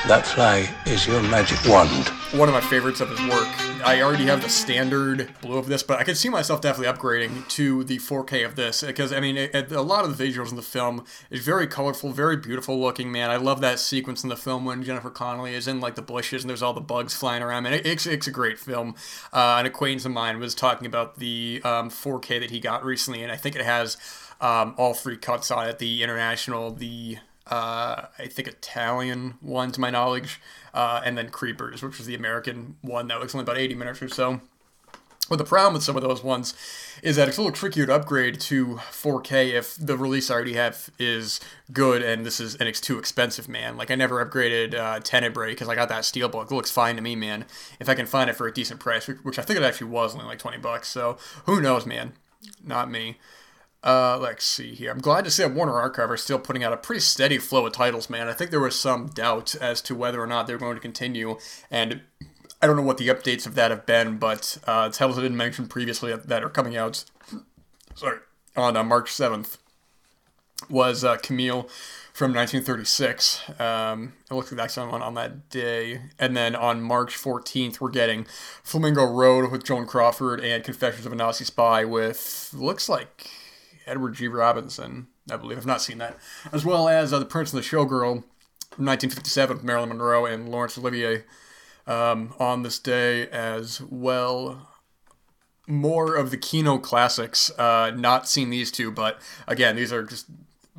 That 0.08 0.26
fly 0.26 0.74
is 0.86 1.06
your 1.06 1.22
magic 1.24 1.60
wand. 1.66 2.08
One 2.32 2.48
of 2.48 2.56
my 2.56 2.62
favorites 2.62 3.02
of 3.02 3.10
his 3.10 3.20
work. 3.30 3.48
I 3.86 4.02
already 4.02 4.26
have 4.26 4.42
the 4.42 4.50
standard 4.50 5.30
blue 5.42 5.58
of 5.58 5.68
this, 5.68 5.84
but 5.84 6.00
I 6.00 6.04
could 6.04 6.18
see 6.18 6.30
myself 6.30 6.62
definitely 6.62 6.92
upgrading 6.92 7.48
to 7.50 7.84
the 7.84 7.98
4K 7.98 8.46
of 8.46 8.56
this 8.56 8.82
because 8.82 9.12
I 9.12 9.20
mean, 9.20 9.36
it, 9.36 9.72
a 9.72 9.82
lot 9.82 10.06
of 10.06 10.18
the 10.18 10.24
visuals 10.24 10.52
in 10.52 10.56
the 10.56 10.62
film 10.62 11.04
is 11.30 11.44
very 11.44 11.68
colorful, 11.68 12.12
very 12.12 12.38
beautiful 12.38 12.80
looking. 12.80 13.12
Man, 13.12 13.30
I 13.30 13.36
love 13.36 13.60
that 13.60 13.78
sequence 13.78 14.24
in 14.24 14.30
the 14.30 14.38
film 14.38 14.64
when 14.64 14.84
Jennifer 14.84 15.10
Connelly 15.10 15.54
is 15.54 15.68
in 15.68 15.82
like 15.82 15.96
the 15.96 16.02
bushes 16.02 16.44
and 16.44 16.50
there's 16.50 16.64
all 16.64 16.74
the 16.74 16.82
bugs 16.82 17.14
flying 17.14 17.44
around. 17.44 17.66
And 17.66 17.76
it, 17.76 17.86
it's, 17.86 18.06
it's 18.06 18.26
a 18.26 18.32
great 18.32 18.58
film. 18.58 18.96
Uh, 19.34 19.58
an 19.60 19.66
acquaintance 19.66 20.06
of 20.06 20.14
mine 20.14 20.40
was 20.40 20.56
talking 20.56 20.88
about 20.88 21.20
the 21.20 21.62
um, 21.66 21.90
4K 21.90 22.40
that 22.40 22.52
he 22.52 22.62
got 22.62 22.86
recently, 22.86 23.22
and 23.22 23.32
I 23.32 23.36
think 23.36 23.56
it 23.56 23.66
has 23.66 23.98
um, 24.40 24.76
all 24.78 24.94
three 24.94 25.18
cuts 25.18 25.52
on 25.52 25.68
it: 25.68 25.80
the 25.80 26.02
international, 26.02 26.72
the 26.72 27.18
uh, 27.50 28.08
I 28.18 28.28
think 28.28 28.48
Italian 28.48 29.36
one 29.42 29.72
to 29.72 29.82
my 29.82 29.90
knowledge, 29.90 30.40
uh, 30.74 31.02
and 31.04 31.18
then 31.18 31.30
Creepers, 31.30 31.82
which 31.82 31.98
was 31.98 32.08
the 32.08 32.16
American 32.16 32.78
one 32.82 33.08
that 33.08 33.20
was 33.20 33.34
only 33.34 33.44
about 33.44 33.58
80 33.58 33.76
minutes 33.76 34.02
or 34.02 34.10
so. 34.10 34.42
But 35.30 35.38
the 35.38 35.46
problem 35.46 35.76
with 35.76 35.84
some 35.84 35.96
of 35.96 36.02
those 36.02 36.24
ones 36.24 36.56
is 37.04 37.16
that 37.16 37.28
it's 37.28 37.38
a 37.38 37.42
little 37.42 37.56
trickier 37.56 37.86
to 37.86 37.94
upgrade 37.94 38.40
to 38.42 38.80
4K 38.92 39.54
if 39.54 39.76
the 39.76 39.96
release 39.96 40.32
I 40.32 40.34
already 40.34 40.54
have 40.54 40.90
is 40.98 41.40
good 41.72 42.02
and 42.02 42.26
this 42.26 42.40
is 42.40 42.56
and 42.56 42.68
it's 42.68 42.82
too 42.82 42.98
expensive, 42.98 43.48
man. 43.48 43.78
Like 43.78 43.92
I 43.92 43.96
never 43.96 44.26
upgraded 44.26 44.74
uh, 44.74 45.00
Tenebrae 45.02 45.52
because 45.52 45.70
I 45.70 45.76
got 45.76 45.88
that 45.90 46.02
steelbook. 46.02 46.52
It 46.52 46.56
looks 46.56 46.72
fine 46.72 46.96
to 46.96 47.02
me, 47.02 47.16
man. 47.16 47.46
If 47.80 47.88
I 47.88 47.94
can 47.94 48.08
find 48.08 48.30
it 48.30 48.36
for 48.36 48.48
a 48.48 48.54
decent 48.54 48.80
price, 48.80 49.08
which 49.08 49.38
I 49.38 49.44
think 49.44 49.60
it 49.60 49.64
actually 49.64 49.92
was 49.92 50.16
only 50.16 50.26
like 50.26 50.40
20 50.40 50.58
bucks. 50.58 50.90
So 50.90 51.18
who 51.46 51.62
knows, 51.62 51.86
man? 51.86 52.14
Not 52.66 52.90
me. 52.90 53.18
Uh, 53.84 54.18
let's 54.18 54.44
see 54.44 54.74
here. 54.76 54.92
I'm 54.92 55.00
glad 55.00 55.24
to 55.26 55.32
see 55.32 55.44
that 55.44 55.54
Warner 55.54 55.80
Archive 55.80 56.12
are 56.12 56.18
still 56.18 56.40
putting 56.40 56.64
out 56.64 56.74
a 56.74 56.78
pretty 56.78 57.00
steady 57.00 57.38
flow 57.38 57.66
of 57.66 57.74
titles, 57.74 58.10
man. 58.10 58.28
I 58.28 58.34
think 58.34 58.52
there 58.52 58.60
was 58.60 58.78
some 58.78 59.08
doubt 59.08 59.56
as 59.56 59.82
to 59.84 59.96
whether 59.96 60.22
or 60.22 60.28
not 60.28 60.48
they're 60.48 60.58
going 60.58 60.76
to 60.76 60.82
continue, 60.82 61.38
and 61.72 62.02
I 62.62 62.68
don't 62.68 62.76
know 62.76 62.82
what 62.82 62.98
the 62.98 63.08
updates 63.08 63.46
of 63.46 63.56
that 63.56 63.72
have 63.72 63.86
been, 63.86 64.18
but 64.18 64.58
uh, 64.68 64.90
titles 64.90 65.18
I 65.18 65.22
didn't 65.22 65.38
mention 65.38 65.68
previously 65.68 66.14
that 66.14 66.44
are 66.44 66.50
coming 66.50 66.76
out, 66.76 67.06
sorry, 67.96 68.20
on 68.58 68.76
uh, 68.76 68.84
March 68.84 69.12
7th 69.12 69.58
was 70.70 71.06
uh, 71.06 71.16
Camille 71.18 71.70
from 72.12 72.34
1936. 72.34 73.50
Um, 73.62 74.12
it 74.30 74.34
looks 74.34 74.52
like 74.52 74.58
that's 74.58 74.78
on, 74.78 75.02
on 75.02 75.14
that 75.14 75.50
day. 75.50 76.02
And 76.20 76.36
then 76.36 76.54
on 76.54 76.82
March 76.82 77.16
14th, 77.16 77.80
we're 77.80 77.90
getting 77.90 78.26
Flamingo 78.62 79.06
Road 79.06 79.50
with 79.52 79.64
Joan 79.64 79.86
Crawford 79.86 80.42
and 80.42 80.62
Confessions 80.62 81.06
of 81.06 81.14
a 81.14 81.16
Nazi 81.16 81.46
Spy 81.46 81.86
with, 81.86 82.54
looks 82.54 82.90
like 82.90 83.30
Edward 83.90 84.16
G. 84.16 84.28
Robinson, 84.28 85.08
I 85.32 85.38
believe. 85.38 85.58
I've 85.58 85.66
not 85.66 85.82
seen 85.82 85.98
that. 85.98 86.18
As 86.52 86.64
well 86.64 86.88
as 86.88 87.12
uh, 87.12 87.20
The 87.20 87.26
Prince 87.26 87.54
and 87.54 87.62
the 87.62 87.68
Showgirl 87.68 88.24
from 88.72 88.86
1957 88.86 89.58
with 89.58 89.66
Marilyn 89.66 89.90
Monroe 89.90 90.26
and 90.26 90.50
Laurence 90.50 90.78
Olivier 90.78 91.24
um, 91.88 92.34
on 92.40 92.64
this 92.64 92.80
day 92.80 93.28
as 93.30 93.82
well. 93.82 94.68
More 95.68 96.16
of 96.16 96.32
the 96.32 96.38
Kino 96.38 96.78
classics. 96.78 97.52
Uh, 97.58 97.92
not 97.96 98.28
seen 98.28 98.50
these 98.50 98.72
two, 98.72 98.92
but 98.92 99.20
again, 99.48 99.76
these 99.76 99.92
are 99.92 100.04
just 100.04 100.28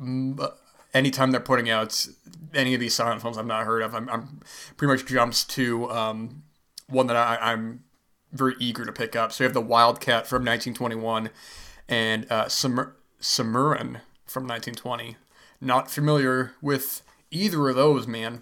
mm, 0.01 0.51
anytime 0.93 1.31
they're 1.31 1.39
putting 1.39 1.69
out 1.69 2.07
any 2.53 2.73
of 2.73 2.79
these 2.79 2.93
silent 2.93 3.21
films 3.21 3.37
I've 3.37 3.45
not 3.45 3.65
heard 3.65 3.81
of, 3.81 3.93
I'm, 3.95 4.09
I'm 4.09 4.41
pretty 4.77 4.91
much 4.91 5.05
jumps 5.05 5.43
to 5.45 5.89
um, 5.89 6.43
one 6.87 7.07
that 7.07 7.15
I, 7.15 7.53
am 7.53 7.83
very 8.31 8.55
eager 8.59 8.85
to 8.85 8.91
pick 8.91 9.15
up. 9.15 9.31
So 9.31 9.43
you 9.43 9.45
have 9.45 9.53
the 9.53 9.61
Wildcat 9.61 10.27
from 10.27 10.43
1921 10.43 11.29
and 11.87 12.31
uh, 12.31 12.47
Sumurun 13.21 14.01
from 14.25 14.47
1920. 14.47 15.15
Not 15.61 15.91
familiar 15.91 16.53
with 16.61 17.03
either 17.29 17.69
of 17.69 17.75
those, 17.75 18.07
man. 18.07 18.41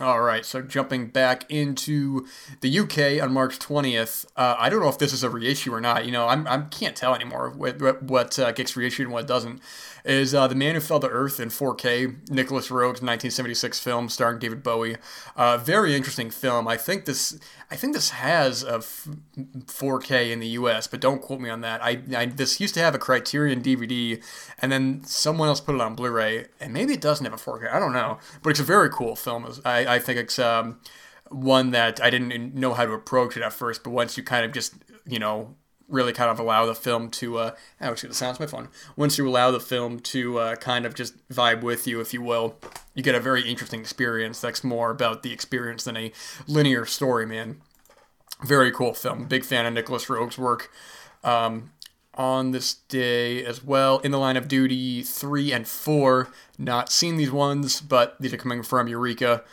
All 0.00 0.22
right, 0.22 0.46
so 0.46 0.62
jumping 0.62 1.08
back 1.08 1.44
into 1.50 2.26
the 2.62 2.78
UK 2.78 3.22
on 3.22 3.34
March 3.34 3.58
20th. 3.58 4.24
Uh, 4.34 4.56
I 4.58 4.70
don't 4.70 4.80
know 4.80 4.88
if 4.88 4.96
this 4.96 5.12
is 5.12 5.22
a 5.22 5.28
reissue 5.28 5.74
or 5.74 5.80
not. 5.80 6.06
You 6.06 6.12
know, 6.12 6.26
I'm, 6.26 6.46
I 6.48 6.58
can't 6.70 6.96
tell 6.96 7.14
anymore 7.14 7.50
what, 7.50 8.02
what 8.02 8.38
uh, 8.38 8.52
gets 8.52 8.76
reissued 8.76 9.08
and 9.08 9.12
what 9.12 9.26
doesn't. 9.26 9.60
Is 10.04 10.34
uh, 10.34 10.46
The 10.46 10.54
Man 10.54 10.74
Who 10.74 10.80
Fell 10.80 11.00
to 11.00 11.08
Earth 11.08 11.40
in 11.40 11.48
4K, 11.48 12.30
Nicolas 12.30 12.70
Roeg's 12.70 13.00
1976 13.02 13.80
film 13.80 14.08
starring 14.08 14.38
David 14.38 14.62
Bowie. 14.62 14.96
Uh, 15.36 15.58
very 15.58 15.94
interesting 15.94 16.30
film. 16.30 16.66
I 16.68 16.76
think 16.76 17.04
this 17.04 17.38
I 17.70 17.76
think 17.76 17.94
this 17.94 18.10
has 18.10 18.64
a 18.64 18.76
f- 18.76 19.08
4K 19.36 20.32
in 20.32 20.40
the 20.40 20.48
US, 20.48 20.86
but 20.86 21.00
don't 21.00 21.22
quote 21.22 21.40
me 21.40 21.50
on 21.50 21.60
that. 21.60 21.82
I, 21.82 22.00
I 22.16 22.26
this 22.26 22.60
used 22.60 22.74
to 22.74 22.80
have 22.80 22.94
a 22.94 22.98
Criterion 22.98 23.62
DVD, 23.62 24.22
and 24.58 24.72
then 24.72 25.04
someone 25.04 25.48
else 25.48 25.60
put 25.60 25.74
it 25.74 25.80
on 25.80 25.94
Blu-ray, 25.94 26.46
and 26.60 26.72
maybe 26.72 26.94
it 26.94 27.00
doesn't 27.00 27.24
have 27.24 27.34
a 27.34 27.36
4K. 27.36 27.72
I 27.72 27.78
don't 27.78 27.92
know, 27.92 28.18
but 28.42 28.50
it's 28.50 28.60
a 28.60 28.64
very 28.64 28.90
cool 28.90 29.14
film. 29.14 29.46
I, 29.64 29.96
I 29.96 29.98
think 29.98 30.18
it's 30.18 30.38
um, 30.38 30.80
one 31.28 31.70
that 31.70 32.02
I 32.02 32.10
didn't 32.10 32.54
know 32.54 32.74
how 32.74 32.84
to 32.84 32.92
approach 32.92 33.36
it 33.36 33.42
at 33.42 33.52
first, 33.52 33.84
but 33.84 33.90
once 33.90 34.16
you 34.16 34.22
kind 34.22 34.44
of 34.44 34.52
just 34.52 34.74
you 35.06 35.18
know 35.18 35.54
really 35.90 36.12
kind 36.12 36.30
of 36.30 36.38
allow 36.38 36.64
the 36.64 36.74
film 36.74 37.10
to 37.10 37.36
uh 37.38 37.50
actually 37.80 38.08
the 38.08 38.14
sounds 38.14 38.40
my 38.40 38.46
phone. 38.46 38.68
Once 38.96 39.18
you 39.18 39.28
allow 39.28 39.50
the 39.50 39.60
film 39.60 40.00
to 40.00 40.38
uh, 40.38 40.56
kind 40.56 40.86
of 40.86 40.94
just 40.94 41.14
vibe 41.28 41.62
with 41.62 41.86
you 41.86 42.00
if 42.00 42.14
you 42.14 42.22
will 42.22 42.56
you 42.94 43.02
get 43.02 43.14
a 43.14 43.20
very 43.20 43.48
interesting 43.48 43.80
experience 43.80 44.40
that's 44.40 44.64
more 44.64 44.90
about 44.90 45.22
the 45.22 45.32
experience 45.32 45.84
than 45.84 45.96
a 45.96 46.12
linear 46.46 46.86
story 46.86 47.26
man. 47.26 47.60
Very 48.42 48.70
cool 48.72 48.94
film. 48.94 49.26
Big 49.26 49.44
fan 49.44 49.66
of 49.66 49.74
Nicolas 49.74 50.08
Roeg's 50.08 50.38
work. 50.38 50.70
Um, 51.22 51.72
on 52.14 52.50
this 52.50 52.74
day 52.74 53.44
as 53.44 53.62
well 53.62 53.98
in 54.00 54.10
the 54.10 54.18
line 54.18 54.36
of 54.36 54.48
duty 54.48 55.02
3 55.02 55.52
and 55.52 55.68
4 55.68 56.28
not 56.58 56.90
seen 56.90 57.16
these 57.16 57.30
ones 57.30 57.80
but 57.80 58.16
these 58.20 58.34
are 58.34 58.36
coming 58.36 58.62
from 58.62 58.88
eureka 58.88 59.44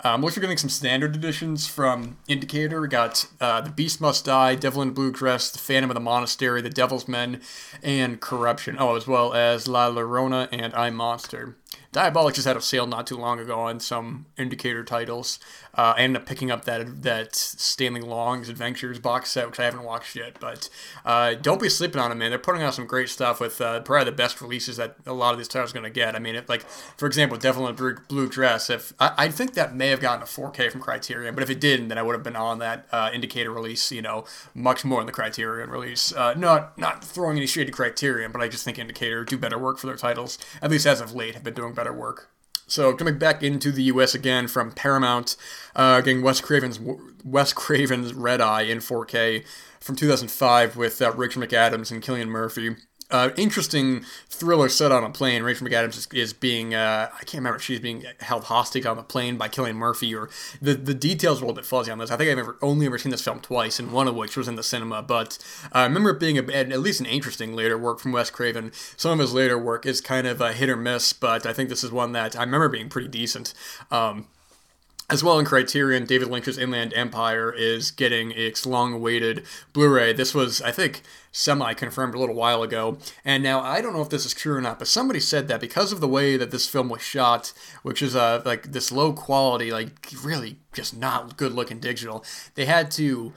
um, 0.00 0.22
looks 0.22 0.36
like 0.36 0.42
getting 0.42 0.56
some 0.56 0.70
standard 0.70 1.14
editions 1.14 1.66
from 1.66 2.18
Indicator. 2.28 2.80
We 2.80 2.88
got 2.88 3.26
uh, 3.40 3.60
The 3.60 3.70
Beast 3.70 4.00
Must 4.00 4.24
Die, 4.24 4.54
Devil 4.56 4.82
in 4.82 4.90
Blue 4.90 5.12
Dress, 5.12 5.50
The 5.50 5.58
Phantom 5.58 5.90
of 5.90 5.94
the 5.94 6.00
Monastery, 6.00 6.60
The 6.60 6.70
Devil's 6.70 7.06
Men, 7.06 7.40
and 7.82 8.20
Corruption. 8.20 8.76
Oh, 8.78 8.96
as 8.96 9.06
well 9.06 9.32
as 9.32 9.68
La 9.68 9.88
Llorona 9.90 10.48
and 10.52 10.74
I 10.74 10.90
Monster. 10.90 11.56
Diabolik 11.92 12.34
just 12.34 12.46
had 12.46 12.56
a 12.56 12.60
sale 12.60 12.86
not 12.86 13.06
too 13.06 13.16
long 13.16 13.38
ago 13.38 13.60
on 13.60 13.78
some 13.78 14.26
indicator 14.36 14.82
titles. 14.82 15.38
Uh, 15.76 15.94
I 15.96 16.02
ended 16.02 16.22
up 16.22 16.28
picking 16.28 16.50
up 16.50 16.64
that 16.64 17.02
that 17.02 17.34
Stanley 17.34 18.00
Long's 18.00 18.48
Adventures 18.48 18.98
box 18.98 19.30
set, 19.30 19.46
which 19.46 19.60
I 19.60 19.64
haven't 19.64 19.84
watched 19.84 20.16
yet. 20.16 20.38
But 20.40 20.68
uh, 21.04 21.34
don't 21.34 21.60
be 21.60 21.68
sleeping 21.68 22.00
on 22.00 22.10
them, 22.10 22.18
man. 22.18 22.30
They're 22.30 22.38
putting 22.38 22.62
out 22.62 22.74
some 22.74 22.86
great 22.86 23.08
stuff 23.08 23.40
with 23.40 23.60
uh, 23.60 23.80
probably 23.80 24.04
the 24.04 24.16
best 24.16 24.40
releases 24.40 24.76
that 24.76 24.96
a 25.06 25.12
lot 25.12 25.32
of 25.32 25.38
these 25.38 25.48
titles 25.48 25.70
are 25.70 25.74
going 25.74 25.84
to 25.84 25.90
get. 25.90 26.14
I 26.14 26.18
mean, 26.18 26.40
like 26.48 26.62
for 26.68 27.06
example, 27.06 27.38
Devil 27.38 27.66
in 27.66 27.74
a 27.74 27.94
Blue 28.08 28.28
Dress. 28.28 28.70
If 28.70 28.92
I, 28.98 29.14
I, 29.16 29.28
think 29.28 29.54
that 29.54 29.74
may 29.74 29.88
have 29.88 30.00
gotten 30.00 30.22
a 30.22 30.26
4K 30.26 30.70
from 30.70 30.80
Criterion, 30.80 31.34
but 31.34 31.42
if 31.42 31.50
it 31.50 31.60
didn't, 31.60 31.88
then 31.88 31.98
I 31.98 32.02
would 32.02 32.14
have 32.14 32.22
been 32.22 32.36
on 32.36 32.58
that 32.58 32.86
uh, 32.92 33.10
indicator 33.12 33.52
release. 33.52 33.90
You 33.90 34.02
know, 34.02 34.24
much 34.54 34.84
more 34.84 35.00
in 35.00 35.06
the 35.06 35.12
Criterion 35.12 35.70
release. 35.70 36.12
Uh, 36.12 36.34
not 36.34 36.76
not 36.76 37.04
throwing 37.04 37.36
any 37.36 37.46
shade 37.46 37.66
to 37.66 37.72
Criterion, 37.72 38.32
but 38.32 38.40
I 38.40 38.48
just 38.48 38.64
think 38.64 38.78
Indicator 38.78 39.24
do 39.24 39.38
better 39.38 39.58
work 39.58 39.78
for 39.78 39.86
their 39.86 39.96
titles. 39.96 40.38
At 40.60 40.70
least 40.70 40.86
as 40.86 41.00
of 41.00 41.14
late, 41.14 41.34
have 41.34 41.44
been 41.44 41.54
doing 41.54 41.63
better 41.72 41.92
work. 41.92 42.30
So 42.66 42.94
coming 42.94 43.18
back 43.18 43.42
into 43.42 43.70
the 43.70 43.84
U.S. 43.84 44.14
again 44.14 44.48
from 44.48 44.72
Paramount, 44.72 45.36
uh, 45.76 46.00
getting 46.00 46.22
Wes 46.22 46.40
Craven's 46.40 46.80
Wes 47.24 47.52
Craven's 47.52 48.14
Red 48.14 48.40
Eye 48.40 48.62
in 48.62 48.78
4K 48.78 49.44
from 49.80 49.96
2005 49.96 50.76
with 50.76 51.00
uh, 51.02 51.12
McAdams 51.12 51.92
and 51.92 52.02
Cillian 52.02 52.28
Murphy 52.28 52.76
uh, 53.14 53.30
interesting 53.36 54.04
thriller 54.28 54.68
set 54.68 54.90
on 54.90 55.04
a 55.04 55.10
plane. 55.10 55.44
Rachel 55.44 55.68
McAdams 55.68 55.96
is, 55.96 56.08
is 56.12 56.32
being, 56.32 56.74
uh, 56.74 57.08
I 57.14 57.18
can't 57.18 57.34
remember 57.34 57.58
if 57.58 57.62
she's 57.62 57.78
being 57.78 58.04
held 58.18 58.44
hostage 58.44 58.86
on 58.86 58.96
the 58.96 59.04
plane 59.04 59.36
by 59.36 59.48
Cillian 59.48 59.76
Murphy 59.76 60.12
or 60.12 60.28
the, 60.60 60.74
the 60.74 60.94
details 60.94 61.38
are 61.38 61.44
a 61.44 61.46
little 61.46 61.54
bit 61.54 61.64
fuzzy 61.64 61.92
on 61.92 61.98
this. 61.98 62.10
I 62.10 62.16
think 62.16 62.28
I've 62.28 62.38
ever, 62.38 62.56
only 62.60 62.86
ever 62.86 62.98
seen 62.98 63.12
this 63.12 63.22
film 63.22 63.38
twice, 63.38 63.78
and 63.78 63.92
one 63.92 64.08
of 64.08 64.16
which 64.16 64.36
was 64.36 64.48
in 64.48 64.56
the 64.56 64.64
cinema. 64.64 65.00
But 65.00 65.38
I 65.70 65.84
remember 65.84 66.10
it 66.10 66.18
being 66.18 66.38
a, 66.38 66.52
at 66.52 66.80
least 66.80 66.98
an 66.98 67.06
interesting 67.06 67.54
later 67.54 67.78
work 67.78 68.00
from 68.00 68.10
Wes 68.10 68.30
Craven. 68.30 68.72
Some 68.96 69.12
of 69.12 69.18
his 69.20 69.32
later 69.32 69.56
work 69.56 69.86
is 69.86 70.00
kind 70.00 70.26
of 70.26 70.40
a 70.40 70.52
hit 70.52 70.68
or 70.68 70.76
miss, 70.76 71.12
but 71.12 71.46
I 71.46 71.52
think 71.52 71.68
this 71.68 71.84
is 71.84 71.92
one 71.92 72.10
that 72.12 72.36
I 72.36 72.40
remember 72.40 72.68
being 72.68 72.88
pretty 72.88 73.08
decent. 73.08 73.54
Um, 73.92 74.26
as 75.10 75.22
well 75.22 75.38
in 75.38 75.44
Criterion, 75.44 76.06
David 76.06 76.28
Lynch's 76.28 76.56
Inland 76.56 76.94
Empire 76.94 77.52
is 77.52 77.90
getting 77.90 78.30
its 78.30 78.64
long-awaited 78.64 79.44
Blu-ray. 79.72 80.14
This 80.14 80.34
was, 80.34 80.62
I 80.62 80.70
think, 80.70 81.02
semi-confirmed 81.30 82.14
a 82.14 82.18
little 82.18 82.34
while 82.34 82.62
ago, 82.62 82.96
and 83.24 83.42
now 83.42 83.60
I 83.60 83.80
don't 83.80 83.92
know 83.92 84.00
if 84.00 84.08
this 84.08 84.24
is 84.24 84.32
true 84.32 84.54
or 84.54 84.60
not, 84.62 84.78
but 84.78 84.88
somebody 84.88 85.20
said 85.20 85.46
that 85.48 85.60
because 85.60 85.92
of 85.92 86.00
the 86.00 86.08
way 86.08 86.36
that 86.36 86.50
this 86.50 86.68
film 86.68 86.88
was 86.88 87.02
shot, 87.02 87.52
which 87.82 88.00
is 88.00 88.16
uh, 88.16 88.40
like 88.46 88.72
this 88.72 88.90
low 88.90 89.12
quality, 89.12 89.70
like 89.70 90.10
really 90.22 90.56
just 90.72 90.96
not 90.96 91.36
good-looking 91.36 91.80
digital, 91.80 92.24
they 92.54 92.64
had 92.64 92.90
to 92.92 93.32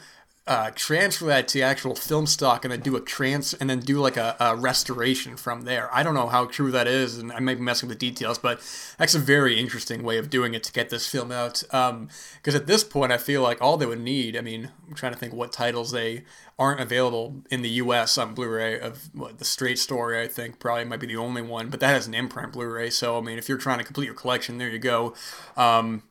uh, 0.48 0.72
transfer 0.75 1.25
that 1.25 1.48
to 1.50 1.62
actual 1.62 1.94
film 1.94 2.25
stock 2.25 2.63
and 2.63 2.72
then 2.72 2.80
do 2.80 2.96
a 2.96 3.01
trans 3.01 3.54
and 3.54 3.70
then 3.70 3.80
do 3.80 4.00
like 4.00 4.16
a, 4.16 4.36
a, 4.39 4.56
restoration 4.56 5.36
from 5.36 5.63
there. 5.63 5.94
I 5.94 6.04
don't 6.04 6.13
know 6.13 6.27
how 6.27 6.46
true 6.46 6.72
that 6.72 6.88
is, 6.88 7.18
and 7.18 7.34
I 7.34 7.39
might 7.39 7.56
be 7.56 7.62
messing 7.62 7.89
with 7.89 8.00
the 8.00 8.10
details, 8.10 8.39
but 8.39 8.60
that's 8.98 9.13
a 9.13 9.20
very 9.20 9.60
interesting 9.60 10.04
way 10.04 10.18
of 10.18 10.30
doing 10.30 10.54
it 10.54 10.63
to 10.63 10.72
get 10.72 10.89
this 10.89 11.06
film 11.06 11.34
out. 11.34 11.63
Because 11.63 11.92
um, 11.92 12.10
at 12.46 12.66
this 12.66 12.86
point, 12.86 13.12
I 13.12 13.18
feel 13.18 13.42
like 13.42 13.62
all 13.62 13.75
they 13.75 13.86
would 13.86 14.00
need. 14.00 14.38
I 14.38 14.42
mean, 14.42 14.72
I'm 14.88 14.96
trying 14.96 15.12
to 15.12 15.20
think 15.20 15.34
what 15.34 15.51
titles 15.51 15.92
they 15.92 16.24
aren't 16.58 16.80
available 16.80 17.44
in 17.51 17.62
the 17.62 17.70
U.S. 17.70 18.18
on 18.18 18.34
Blu-ray 18.34 18.80
of 18.80 19.10
what 19.13 19.39
the 19.39 19.46
Straight 19.46 19.80
Story. 19.80 20.22
I 20.22 20.27
think 20.27 20.60
probably 20.60 20.86
might 20.86 21.01
be 21.01 21.08
the 21.08 21.18
only 21.18 21.42
one, 21.42 21.70
but 21.70 21.82
that 21.82 21.89
has 21.89 22.08
an 22.08 22.13
imprint 22.13 22.54
Blu-ray. 22.54 22.89
So 22.89 23.18
I 23.18 23.22
mean, 23.22 23.38
if 23.38 23.50
you're 23.50 23.58
trying 23.58 23.80
to 23.80 23.84
complete 23.84 24.06
your 24.06 24.16
collection, 24.16 24.58
there 24.58 24.70
you 24.70 24.80
go. 24.80 25.13
Um, 25.58 26.04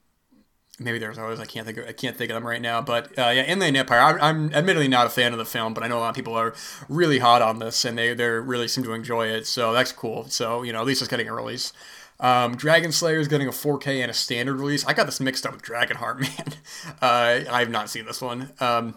maybe 0.79 0.99
there's 0.99 1.19
others 1.19 1.41
I 1.41 1.47
can't 1.47 1.67
think 1.67 1.79
of 1.79 1.87
I 1.87 1.93
can't 1.93 2.17
think 2.17 2.31
of 2.31 2.35
them 2.35 2.47
right 2.47 2.61
now. 2.61 2.81
But 2.81 3.07
uh, 3.19 3.31
yeah, 3.31 3.43
Inland 3.43 3.77
Empire. 3.77 4.01
I'm, 4.01 4.21
I'm 4.21 4.53
admittedly 4.53 4.89
not 4.89 5.07
a 5.07 5.11
fan 5.11 5.33
of 5.33 5.39
the 5.39 5.45
film, 5.45 5.75
but 5.75 5.83
I 5.83 5.89
know 5.89 5.99
a 5.99 6.01
lot 6.01 6.11
of 6.11 6.17
people 6.17 6.35
are 6.35 6.55
really 6.89 7.19
hot 7.19 7.43
on 7.43 7.59
this, 7.59 7.85
and 7.85 7.97
they 7.97 8.15
they 8.15 8.27
really 8.27 8.69
seem 8.69 8.85
to 8.85 8.93
enjoy 8.93 9.29
it. 9.29 9.47
So 9.47 9.73
that's 9.73 9.93
cool. 9.93 10.25
So 10.29 10.63
you 10.63 10.73
know, 10.73 10.81
at 10.81 10.87
least 10.87 11.03
it's 11.03 11.11
getting 11.11 11.29
a 11.29 11.35
release. 11.35 11.73
Um, 12.19 12.57
Dragon 12.57 12.93
Slayer 12.93 13.19
is 13.19 13.29
getting 13.29 13.47
a 13.47 13.51
4K 13.51 14.01
and 14.01 14.11
a 14.11 14.15
standard 14.15 14.57
release. 14.57 14.87
I 14.87 14.95
got 14.95 15.05
this 15.05 15.21
mixed 15.21 15.45
up 15.45 15.53
with 15.53 15.63
Dragonheart, 15.63 16.21
man. 16.21 16.55
Uh, 17.03 17.51
I 17.53 17.59
have 17.59 17.71
not 17.71 17.91
seen 17.91 18.07
this 18.07 18.23
one. 18.23 18.53
Um, 18.59 18.97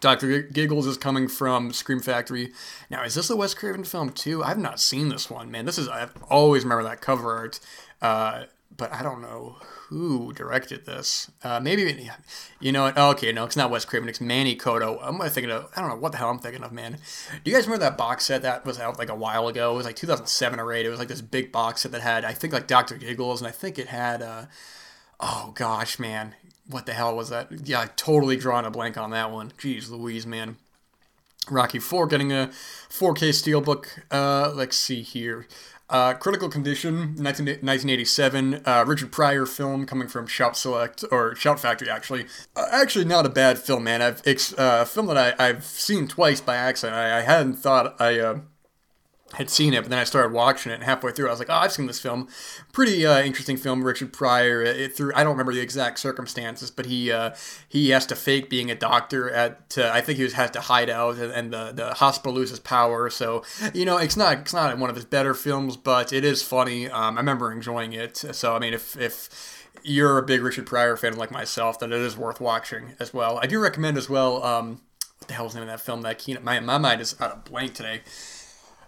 Dr. 0.00 0.42
Giggles 0.42 0.86
is 0.86 0.96
coming 0.96 1.28
from 1.28 1.72
Scream 1.72 2.00
Factory. 2.00 2.52
Now, 2.90 3.04
is 3.04 3.14
this 3.14 3.30
a 3.30 3.36
Wes 3.36 3.54
Craven 3.54 3.84
film 3.84 4.10
too? 4.10 4.42
I've 4.42 4.58
not 4.58 4.80
seen 4.80 5.10
this 5.10 5.30
one, 5.30 5.50
man. 5.50 5.64
This 5.64 5.78
is, 5.78 5.88
I've 5.88 6.12
always 6.28 6.64
remember 6.64 6.82
that 6.84 7.00
cover 7.00 7.36
art. 7.36 7.60
Uh, 8.00 8.44
but 8.76 8.92
I 8.92 9.02
don't 9.02 9.20
know 9.20 9.56
who 9.88 10.32
directed 10.32 10.86
this. 10.86 11.30
Uh, 11.42 11.60
maybe 11.60 12.10
you 12.60 12.72
know. 12.72 12.92
Okay, 12.96 13.32
no, 13.32 13.44
it's 13.44 13.56
not 13.56 13.70
Wes 13.70 13.84
Craven. 13.84 14.08
It's 14.08 14.20
Manny 14.20 14.56
Coto. 14.56 14.98
I'm 15.02 15.18
thinking 15.28 15.50
of. 15.50 15.70
I 15.76 15.80
don't 15.80 15.90
know 15.90 15.96
what 15.96 16.12
the 16.12 16.18
hell 16.18 16.30
I'm 16.30 16.38
thinking 16.38 16.62
of, 16.62 16.72
man. 16.72 16.98
Do 17.44 17.50
you 17.50 17.56
guys 17.56 17.66
remember 17.66 17.84
that 17.84 17.98
box 17.98 18.24
set 18.26 18.42
that 18.42 18.64
was 18.64 18.80
out 18.80 18.98
like 18.98 19.10
a 19.10 19.14
while 19.14 19.48
ago? 19.48 19.72
It 19.72 19.76
was 19.76 19.86
like 19.86 19.96
2007 19.96 20.58
or 20.58 20.72
8. 20.72 20.86
It 20.86 20.88
was 20.88 20.98
like 20.98 21.08
this 21.08 21.20
big 21.20 21.52
box 21.52 21.82
set 21.82 21.92
that 21.92 22.00
had 22.00 22.24
I 22.24 22.32
think 22.32 22.52
like 22.52 22.66
Doctor 22.66 22.96
Giggles, 22.96 23.40
and 23.40 23.48
I 23.48 23.52
think 23.52 23.78
it 23.78 23.88
had. 23.88 24.22
Uh, 24.22 24.46
oh 25.20 25.52
gosh, 25.54 25.98
man, 25.98 26.34
what 26.68 26.86
the 26.86 26.92
hell 26.92 27.16
was 27.16 27.28
that? 27.30 27.66
Yeah, 27.66 27.80
I 27.80 27.86
totally 27.96 28.36
drawing 28.36 28.66
a 28.66 28.70
blank 28.70 28.96
on 28.96 29.10
that 29.10 29.30
one. 29.30 29.52
Jeez, 29.58 29.90
Louise, 29.90 30.26
man. 30.26 30.56
Rocky 31.50 31.80
Four 31.80 32.06
getting 32.06 32.32
a 32.32 32.50
4K 32.88 33.30
steelbook. 33.30 33.86
Uh, 34.10 34.52
let's 34.54 34.76
see 34.76 35.02
here. 35.02 35.46
Uh, 35.92 36.14
Critical 36.14 36.48
Condition, 36.48 37.14
19, 37.16 37.46
1987, 37.46 38.62
uh, 38.64 38.82
Richard 38.86 39.12
Pryor 39.12 39.44
film 39.44 39.84
coming 39.84 40.08
from 40.08 40.26
Shout 40.26 40.56
Select, 40.56 41.04
or 41.10 41.34
Shout 41.34 41.60
Factory, 41.60 41.90
actually. 41.90 42.24
Uh, 42.56 42.64
actually, 42.72 43.04
not 43.04 43.26
a 43.26 43.28
bad 43.28 43.58
film, 43.58 43.84
man. 43.84 44.00
I've, 44.00 44.22
it's 44.24 44.54
uh, 44.54 44.78
a 44.82 44.86
film 44.86 45.08
that 45.08 45.18
I, 45.18 45.48
I've 45.48 45.64
seen 45.64 46.08
twice 46.08 46.40
by 46.40 46.56
accident. 46.56 46.96
I, 46.96 47.18
I 47.18 47.20
hadn't 47.20 47.56
thought 47.56 48.00
I 48.00 48.18
uh, 48.20 48.38
had 49.34 49.48
seen 49.48 49.72
it, 49.72 49.80
but 49.80 49.90
then 49.90 49.98
I 49.98 50.04
started 50.04 50.32
watching 50.32 50.72
it, 50.72 50.76
and 50.76 50.84
halfway 50.84 51.10
through, 51.12 51.28
I 51.28 51.30
was 51.30 51.38
like, 51.38 51.48
"Oh, 51.48 51.54
I've 51.54 51.72
seen 51.72 51.86
this 51.86 52.00
film. 52.00 52.28
Pretty 52.72 53.06
uh, 53.06 53.22
interesting 53.22 53.56
film." 53.56 53.82
Richard 53.82 54.12
Pryor. 54.12 54.62
It, 54.62 54.80
it, 54.80 54.96
through 54.96 55.12
I 55.14 55.24
don't 55.24 55.32
remember 55.32 55.54
the 55.54 55.60
exact 55.60 55.98
circumstances, 55.98 56.70
but 56.70 56.86
he 56.86 57.10
uh, 57.10 57.34
he 57.68 57.90
has 57.90 58.04
to 58.06 58.16
fake 58.16 58.50
being 58.50 58.70
a 58.70 58.74
doctor 58.74 59.30
at. 59.30 59.76
I 59.78 60.00
think 60.02 60.18
he 60.18 60.24
was, 60.24 60.34
has 60.34 60.50
to 60.52 60.60
hide 60.60 60.90
out, 60.90 61.16
and, 61.16 61.32
and, 61.32 61.52
the 61.52 61.72
the 61.72 61.94
hospital 61.94 62.34
loses 62.34 62.58
power. 62.58 63.08
So 63.08 63.42
you 63.72 63.84
know, 63.84 63.96
it's 63.96 64.16
not 64.16 64.38
it's 64.38 64.52
not 64.52 64.76
one 64.78 64.90
of 64.90 64.96
his 64.96 65.06
better 65.06 65.34
films, 65.34 65.76
but 65.76 66.12
it 66.12 66.24
is 66.24 66.42
funny. 66.42 66.88
Um, 66.88 67.16
I 67.16 67.20
remember 67.20 67.50
enjoying 67.50 67.94
it. 67.94 68.16
So 68.16 68.54
I 68.54 68.58
mean, 68.58 68.74
if 68.74 68.96
if 68.98 69.68
you're 69.82 70.18
a 70.18 70.22
big 70.22 70.42
Richard 70.42 70.66
Pryor 70.66 70.96
fan 70.96 71.16
like 71.16 71.30
myself, 71.30 71.78
then 71.78 71.92
it 71.92 72.00
is 72.00 72.16
worth 72.16 72.40
watching 72.40 72.94
as 73.00 73.14
well. 73.14 73.38
I 73.38 73.46
do 73.46 73.58
recommend 73.60 73.96
as 73.96 74.10
well. 74.10 74.42
Um, 74.44 74.82
what 75.18 75.28
the 75.28 75.34
hell's 75.34 75.54
the 75.54 75.60
name 75.60 75.68
of 75.68 75.72
that 75.72 75.84
film? 75.84 76.02
That 76.02 76.18
Kino, 76.18 76.40
my 76.40 76.60
my 76.60 76.76
mind 76.76 77.00
is 77.00 77.16
out 77.18 77.32
of 77.32 77.44
blank 77.44 77.72
today 77.74 78.02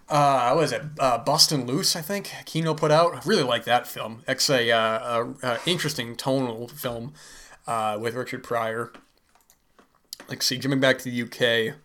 uh, 0.09 0.53
what 0.53 0.65
is 0.65 0.71
it? 0.71 0.83
Uh, 0.99 1.17
Bustin' 1.17 1.65
Loose, 1.65 1.95
I 1.95 2.01
think. 2.01 2.31
Kino 2.45 2.73
put 2.73 2.91
out. 2.91 3.15
I 3.15 3.21
really 3.25 3.43
like 3.43 3.63
that 3.65 3.87
film. 3.87 4.23
It's 4.27 4.49
a, 4.49 4.71
uh, 4.71 5.25
a, 5.41 5.47
a 5.47 5.59
interesting 5.65 6.15
tonal 6.15 6.67
film 6.67 7.13
uh, 7.65 7.97
with 7.99 8.13
Richard 8.13 8.43
Pryor. 8.43 8.91
Like, 10.29 10.41
see, 10.41 10.57
jumping 10.57 10.79
back 10.79 10.99
to 10.99 11.09
the 11.09 11.21
UK, 11.23 11.75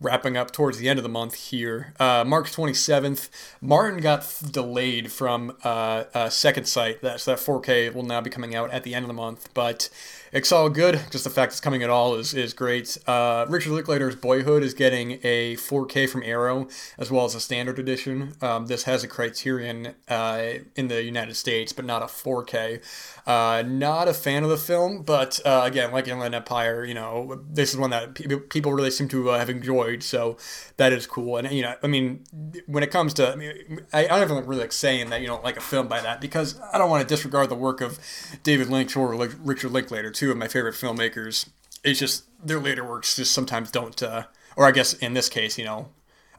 wrapping 0.00 0.36
up 0.36 0.52
towards 0.52 0.78
the 0.78 0.88
end 0.88 0.98
of 0.98 1.02
the 1.02 1.08
month 1.08 1.34
here. 1.34 1.92
Uh, 1.98 2.24
March 2.26 2.52
27th, 2.52 3.30
Martin 3.60 4.00
got 4.00 4.40
delayed 4.50 5.10
from 5.10 5.56
uh, 5.64 6.04
uh, 6.14 6.28
Second 6.28 6.66
Sight. 6.66 7.00
That, 7.02 7.20
so 7.20 7.32
that 7.32 7.40
4K 7.40 7.94
will 7.94 8.04
now 8.04 8.20
be 8.20 8.30
coming 8.30 8.54
out 8.54 8.70
at 8.70 8.84
the 8.84 8.94
end 8.94 9.04
of 9.04 9.08
the 9.08 9.14
month. 9.14 9.48
But 9.54 9.88
it's 10.36 10.52
all 10.52 10.68
good. 10.68 11.00
Just 11.10 11.24
the 11.24 11.30
fact 11.30 11.52
it's 11.52 11.60
coming 11.62 11.82
at 11.82 11.88
all 11.88 12.14
is, 12.14 12.34
is 12.34 12.52
great. 12.52 12.98
Uh, 13.06 13.46
Richard 13.48 13.72
Linklater's 13.72 14.14
Boyhood 14.14 14.62
is 14.62 14.74
getting 14.74 15.12
a 15.22 15.56
4K 15.56 16.06
from 16.10 16.22
Arrow 16.22 16.68
as 16.98 17.10
well 17.10 17.24
as 17.24 17.34
a 17.34 17.40
standard 17.40 17.78
edition. 17.78 18.34
Um, 18.42 18.66
this 18.66 18.82
has 18.82 19.02
a 19.02 19.08
Criterion 19.08 19.94
uh, 20.08 20.42
in 20.74 20.88
the 20.88 21.02
United 21.02 21.36
States, 21.36 21.72
but 21.72 21.86
not 21.86 22.02
a 22.02 22.04
4K. 22.04 22.82
Uh, 23.26 23.64
not 23.66 24.08
a 24.08 24.14
fan 24.14 24.44
of 24.44 24.50
the 24.50 24.58
film, 24.58 25.02
but 25.02 25.40
uh, 25.46 25.62
again, 25.64 25.90
like 25.90 26.06
Inland 26.06 26.34
Empire, 26.34 26.84
you 26.84 26.94
know, 26.94 27.42
this 27.50 27.72
is 27.72 27.78
one 27.78 27.90
that 27.90 28.14
pe- 28.14 28.36
people 28.36 28.72
really 28.72 28.90
seem 28.90 29.08
to 29.08 29.30
uh, 29.30 29.38
have 29.38 29.48
enjoyed, 29.48 30.02
so 30.02 30.36
that 30.76 30.92
is 30.92 31.06
cool. 31.06 31.36
And 31.36 31.50
you 31.50 31.62
know, 31.62 31.74
I 31.82 31.86
mean, 31.88 32.22
when 32.66 32.84
it 32.84 32.92
comes 32.92 33.14
to, 33.14 33.32
I 33.32 33.34
mean, 33.34 33.80
I, 33.92 34.04
I 34.04 34.08
don't 34.08 34.30
even 34.30 34.46
really 34.46 34.60
like 34.60 34.70
saying 34.70 35.10
that 35.10 35.22
you 35.22 35.26
don't 35.26 35.42
like 35.42 35.56
a 35.56 35.60
film 35.60 35.88
by 35.88 36.00
that 36.02 36.20
because 36.20 36.60
I 36.72 36.78
don't 36.78 36.88
want 36.88 37.02
to 37.02 37.12
disregard 37.12 37.48
the 37.48 37.56
work 37.56 37.80
of 37.80 37.98
David 38.44 38.68
Lynch 38.68 38.96
or 38.96 39.16
Richard 39.42 39.72
Linklater, 39.72 40.12
two 40.26 40.32
of 40.32 40.36
my 40.36 40.48
favorite 40.48 40.74
filmmakers. 40.74 41.48
It's 41.84 42.00
just 42.00 42.24
their 42.44 42.58
later 42.58 42.84
works 42.84 43.14
just 43.14 43.32
sometimes 43.32 43.70
don't, 43.70 44.02
uh, 44.02 44.24
or 44.56 44.66
I 44.66 44.72
guess 44.72 44.92
in 44.94 45.14
this 45.14 45.28
case, 45.28 45.56
you 45.56 45.64
know, 45.64 45.88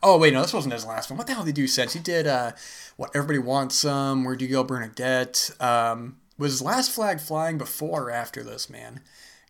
Oh 0.03 0.19
wait, 0.19 0.31
no, 0.31 0.41
this 0.41 0.53
wasn't 0.53 0.73
his 0.73 0.85
last 0.85 1.09
one. 1.09 1.17
What 1.17 1.25
the 1.25 1.33
hell 1.33 1.43
did 1.43 1.57
he 1.57 1.63
do 1.63 1.67
since? 1.67 1.93
He 1.93 1.99
did 1.99 2.27
uh, 2.27 2.51
what 2.97 3.09
everybody 3.15 3.39
wants 3.39 3.75
some. 3.75 4.25
Where 4.25 4.35
do 4.35 4.45
you 4.45 4.51
go, 4.51 4.63
Bernadette? 4.63 5.49
Um, 5.59 6.17
was 6.37 6.61
Last 6.61 6.91
Flag 6.91 7.19
Flying 7.19 7.57
before 7.57 8.03
or 8.03 8.11
after 8.11 8.43
this, 8.43 8.69
man? 8.69 9.01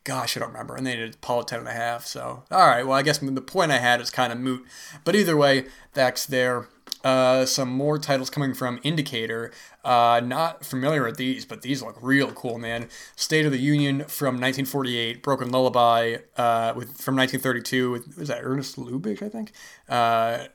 Gosh, 0.06 0.38
I 0.38 0.40
don't 0.40 0.54
remember. 0.54 0.76
And 0.76 0.88
they 0.88 0.96
did 0.96 1.16
Apollo 1.16 1.44
10 1.44 1.60
and 1.60 1.68
a 1.68 1.74
half. 1.74 2.06
So, 2.06 2.44
all 2.50 2.68
right. 2.68 2.88
Well, 2.88 2.98
I 2.98 3.02
guess 3.02 3.18
the 3.18 3.42
point 3.42 3.74
I 3.74 3.80
had 3.80 4.00
is 4.00 4.10
kind 4.10 4.32
of 4.32 4.40
moot. 4.40 4.66
But 5.04 5.18
either 5.18 5.36
way, 5.36 5.66
that's 5.94 6.26
there. 6.26 6.70
Uh, 7.04 7.46
some 7.46 7.70
more 7.70 7.98
titles 7.98 8.30
coming 8.30 8.54
from 8.54 8.80
Indicator. 8.84 9.52
Uh, 9.84 10.22
not 10.24 10.66
familiar 10.66 11.04
with 11.04 11.18
these, 11.18 11.46
but 11.46 11.62
these 11.62 11.82
look 11.82 11.98
real 12.02 12.32
cool, 12.32 12.58
man. 12.58 12.90
State 13.16 13.46
of 13.46 13.52
the 13.52 13.60
Union 13.60 14.00
from 14.06 14.36
1948, 14.36 15.24
Broken 15.24 15.52
Lullaby 15.52 16.18
uh, 16.38 16.74
with 16.76 16.98
from 17.00 17.16
1932. 17.16 17.92
With, 17.92 18.18
was 18.18 18.28
that 18.28 18.40
Ernest 18.42 18.78
Lubitsch, 18.78 19.22
I 19.22 19.30
think? 19.30 19.52
Uh, 19.88 20.46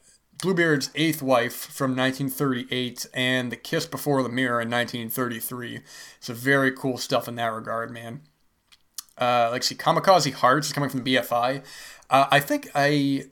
Bluebeard's 0.42 0.90
Eighth 0.96 1.22
Wife 1.22 1.54
from 1.54 1.94
1938 1.96 3.06
and 3.14 3.52
The 3.52 3.56
Kiss 3.56 3.86
Before 3.86 4.24
the 4.24 4.28
Mirror 4.28 4.62
in 4.62 4.70
1933. 4.70 5.80
So 6.18 6.34
very 6.34 6.72
cool 6.72 6.98
stuff 6.98 7.28
in 7.28 7.36
that 7.36 7.52
regard, 7.52 7.92
man. 7.92 8.22
Uh, 9.16 9.50
let's 9.52 9.68
see, 9.68 9.76
Kamikaze 9.76 10.32
Hearts 10.32 10.66
is 10.66 10.72
coming 10.72 10.90
from 10.90 11.04
the 11.04 11.14
BFI. 11.14 11.62
Uh, 12.10 12.26
I 12.30 12.40
think 12.40 12.68
I, 12.74 13.26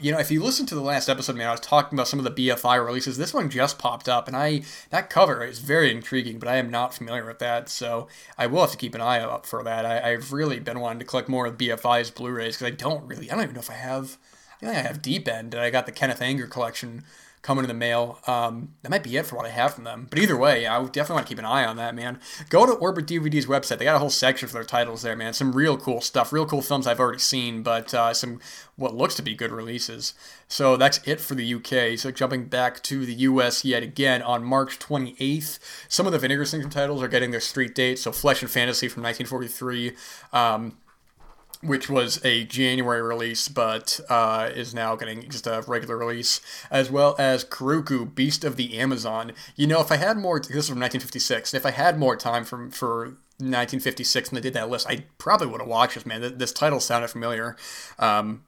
you 0.00 0.10
know, 0.10 0.18
if 0.18 0.30
you 0.30 0.42
listen 0.42 0.66
to 0.66 0.74
the 0.74 0.80
last 0.80 1.08
episode, 1.08 1.36
man, 1.36 1.48
I 1.48 1.52
was 1.52 1.60
talking 1.60 1.96
about 1.96 2.08
some 2.08 2.18
of 2.18 2.24
the 2.24 2.48
BFI 2.48 2.84
releases. 2.84 3.16
This 3.16 3.32
one 3.32 3.48
just 3.48 3.78
popped 3.78 4.08
up, 4.08 4.26
and 4.26 4.36
I 4.36 4.62
that 4.90 5.10
cover 5.10 5.44
is 5.44 5.60
very 5.60 5.90
intriguing, 5.90 6.38
but 6.38 6.48
I 6.48 6.56
am 6.56 6.70
not 6.70 6.94
familiar 6.94 7.24
with 7.24 7.38
that, 7.38 7.68
so 7.68 8.08
I 8.36 8.46
will 8.46 8.62
have 8.62 8.72
to 8.72 8.76
keep 8.76 8.94
an 8.94 9.00
eye 9.00 9.20
out 9.20 9.46
for 9.46 9.62
that. 9.62 9.86
I, 9.86 10.10
have 10.10 10.32
really 10.32 10.58
been 10.58 10.80
wanting 10.80 10.98
to 10.98 11.04
collect 11.04 11.28
more 11.28 11.46
of 11.46 11.58
BFI's 11.58 12.10
Blu-rays 12.10 12.56
because 12.56 12.72
I 12.72 12.76
don't 12.76 13.06
really, 13.06 13.30
I 13.30 13.34
don't 13.34 13.44
even 13.44 13.54
know 13.54 13.60
if 13.60 13.70
I 13.70 13.74
have 13.74 14.18
I 14.64 14.66
think 14.66 14.78
I 14.78 14.88
have 14.88 15.02
Deep 15.02 15.28
End, 15.28 15.54
and 15.54 15.62
I 15.62 15.70
got 15.70 15.86
the 15.86 15.92
Kenneth 15.92 16.22
Anger 16.22 16.46
collection 16.46 17.04
coming 17.44 17.62
in 17.62 17.68
the 17.68 17.74
mail. 17.74 18.18
Um, 18.26 18.70
that 18.82 18.90
might 18.90 19.04
be 19.04 19.18
it 19.18 19.26
for 19.26 19.36
what 19.36 19.44
I 19.44 19.50
have 19.50 19.74
from 19.74 19.84
them. 19.84 20.06
But 20.08 20.18
either 20.18 20.36
way, 20.36 20.66
I 20.66 20.82
definitely 20.86 21.14
want 21.16 21.26
to 21.26 21.30
keep 21.30 21.38
an 21.38 21.44
eye 21.44 21.66
on 21.66 21.76
that, 21.76 21.94
man. 21.94 22.18
Go 22.48 22.64
to 22.64 22.72
Orbit 22.72 23.06
DVD's 23.06 23.44
website. 23.44 23.76
They 23.76 23.84
got 23.84 23.96
a 23.96 23.98
whole 23.98 24.08
section 24.08 24.48
for 24.48 24.54
their 24.54 24.64
titles 24.64 25.02
there, 25.02 25.14
man. 25.14 25.34
Some 25.34 25.52
real 25.52 25.76
cool 25.76 26.00
stuff, 26.00 26.32
real 26.32 26.46
cool 26.46 26.62
films 26.62 26.86
I've 26.86 26.98
already 26.98 27.18
seen, 27.18 27.62
but 27.62 27.92
uh, 27.92 28.14
some 28.14 28.40
what 28.76 28.94
looks 28.94 29.14
to 29.16 29.22
be 29.22 29.34
good 29.34 29.52
releases. 29.52 30.14
So 30.48 30.78
that's 30.78 31.06
it 31.06 31.20
for 31.20 31.34
the 31.34 31.54
UK. 31.54 31.98
So 31.98 32.10
jumping 32.10 32.46
back 32.46 32.82
to 32.84 33.04
the 33.04 33.14
US 33.14 33.62
yet 33.62 33.82
again 33.82 34.22
on 34.22 34.42
March 34.42 34.78
28th, 34.78 35.58
some 35.86 36.06
of 36.06 36.12
the 36.12 36.18
Vinegar 36.18 36.46
Syndrome 36.46 36.70
titles 36.70 37.02
are 37.02 37.08
getting 37.08 37.30
their 37.30 37.40
street 37.40 37.74
date. 37.74 37.98
So 37.98 38.10
Flesh 38.10 38.40
and 38.40 38.50
Fantasy 38.50 38.88
from 38.88 39.02
1943. 39.02 39.92
Um, 40.32 40.78
which 41.64 41.88
was 41.88 42.24
a 42.24 42.44
January 42.44 43.02
release, 43.02 43.48
but 43.48 44.00
uh, 44.08 44.50
is 44.54 44.74
now 44.74 44.96
getting 44.96 45.28
just 45.28 45.46
a 45.46 45.64
regular 45.66 45.96
release, 45.96 46.40
as 46.70 46.90
well 46.90 47.16
as 47.18 47.44
Curucu, 47.44 48.14
Beast 48.14 48.44
of 48.44 48.56
the 48.56 48.78
Amazon. 48.78 49.32
You 49.56 49.66
know, 49.66 49.80
if 49.80 49.90
I 49.90 49.96
had 49.96 50.16
more, 50.16 50.38
this 50.38 50.48
is 50.50 50.68
from 50.68 50.80
1956, 50.80 51.54
if 51.54 51.66
I 51.66 51.70
had 51.70 51.98
more 51.98 52.16
time 52.16 52.44
from 52.44 52.70
for 52.70 53.16
1956 53.38 54.28
and 54.28 54.36
they 54.36 54.42
did 54.42 54.54
that 54.54 54.70
list, 54.70 54.86
I 54.88 55.04
probably 55.18 55.48
would 55.48 55.60
have 55.60 55.68
watched 55.68 55.94
this, 55.94 56.06
man. 56.06 56.38
This 56.38 56.52
title 56.52 56.80
sounded 56.80 57.08
familiar. 57.08 57.56
Um, 57.98 58.44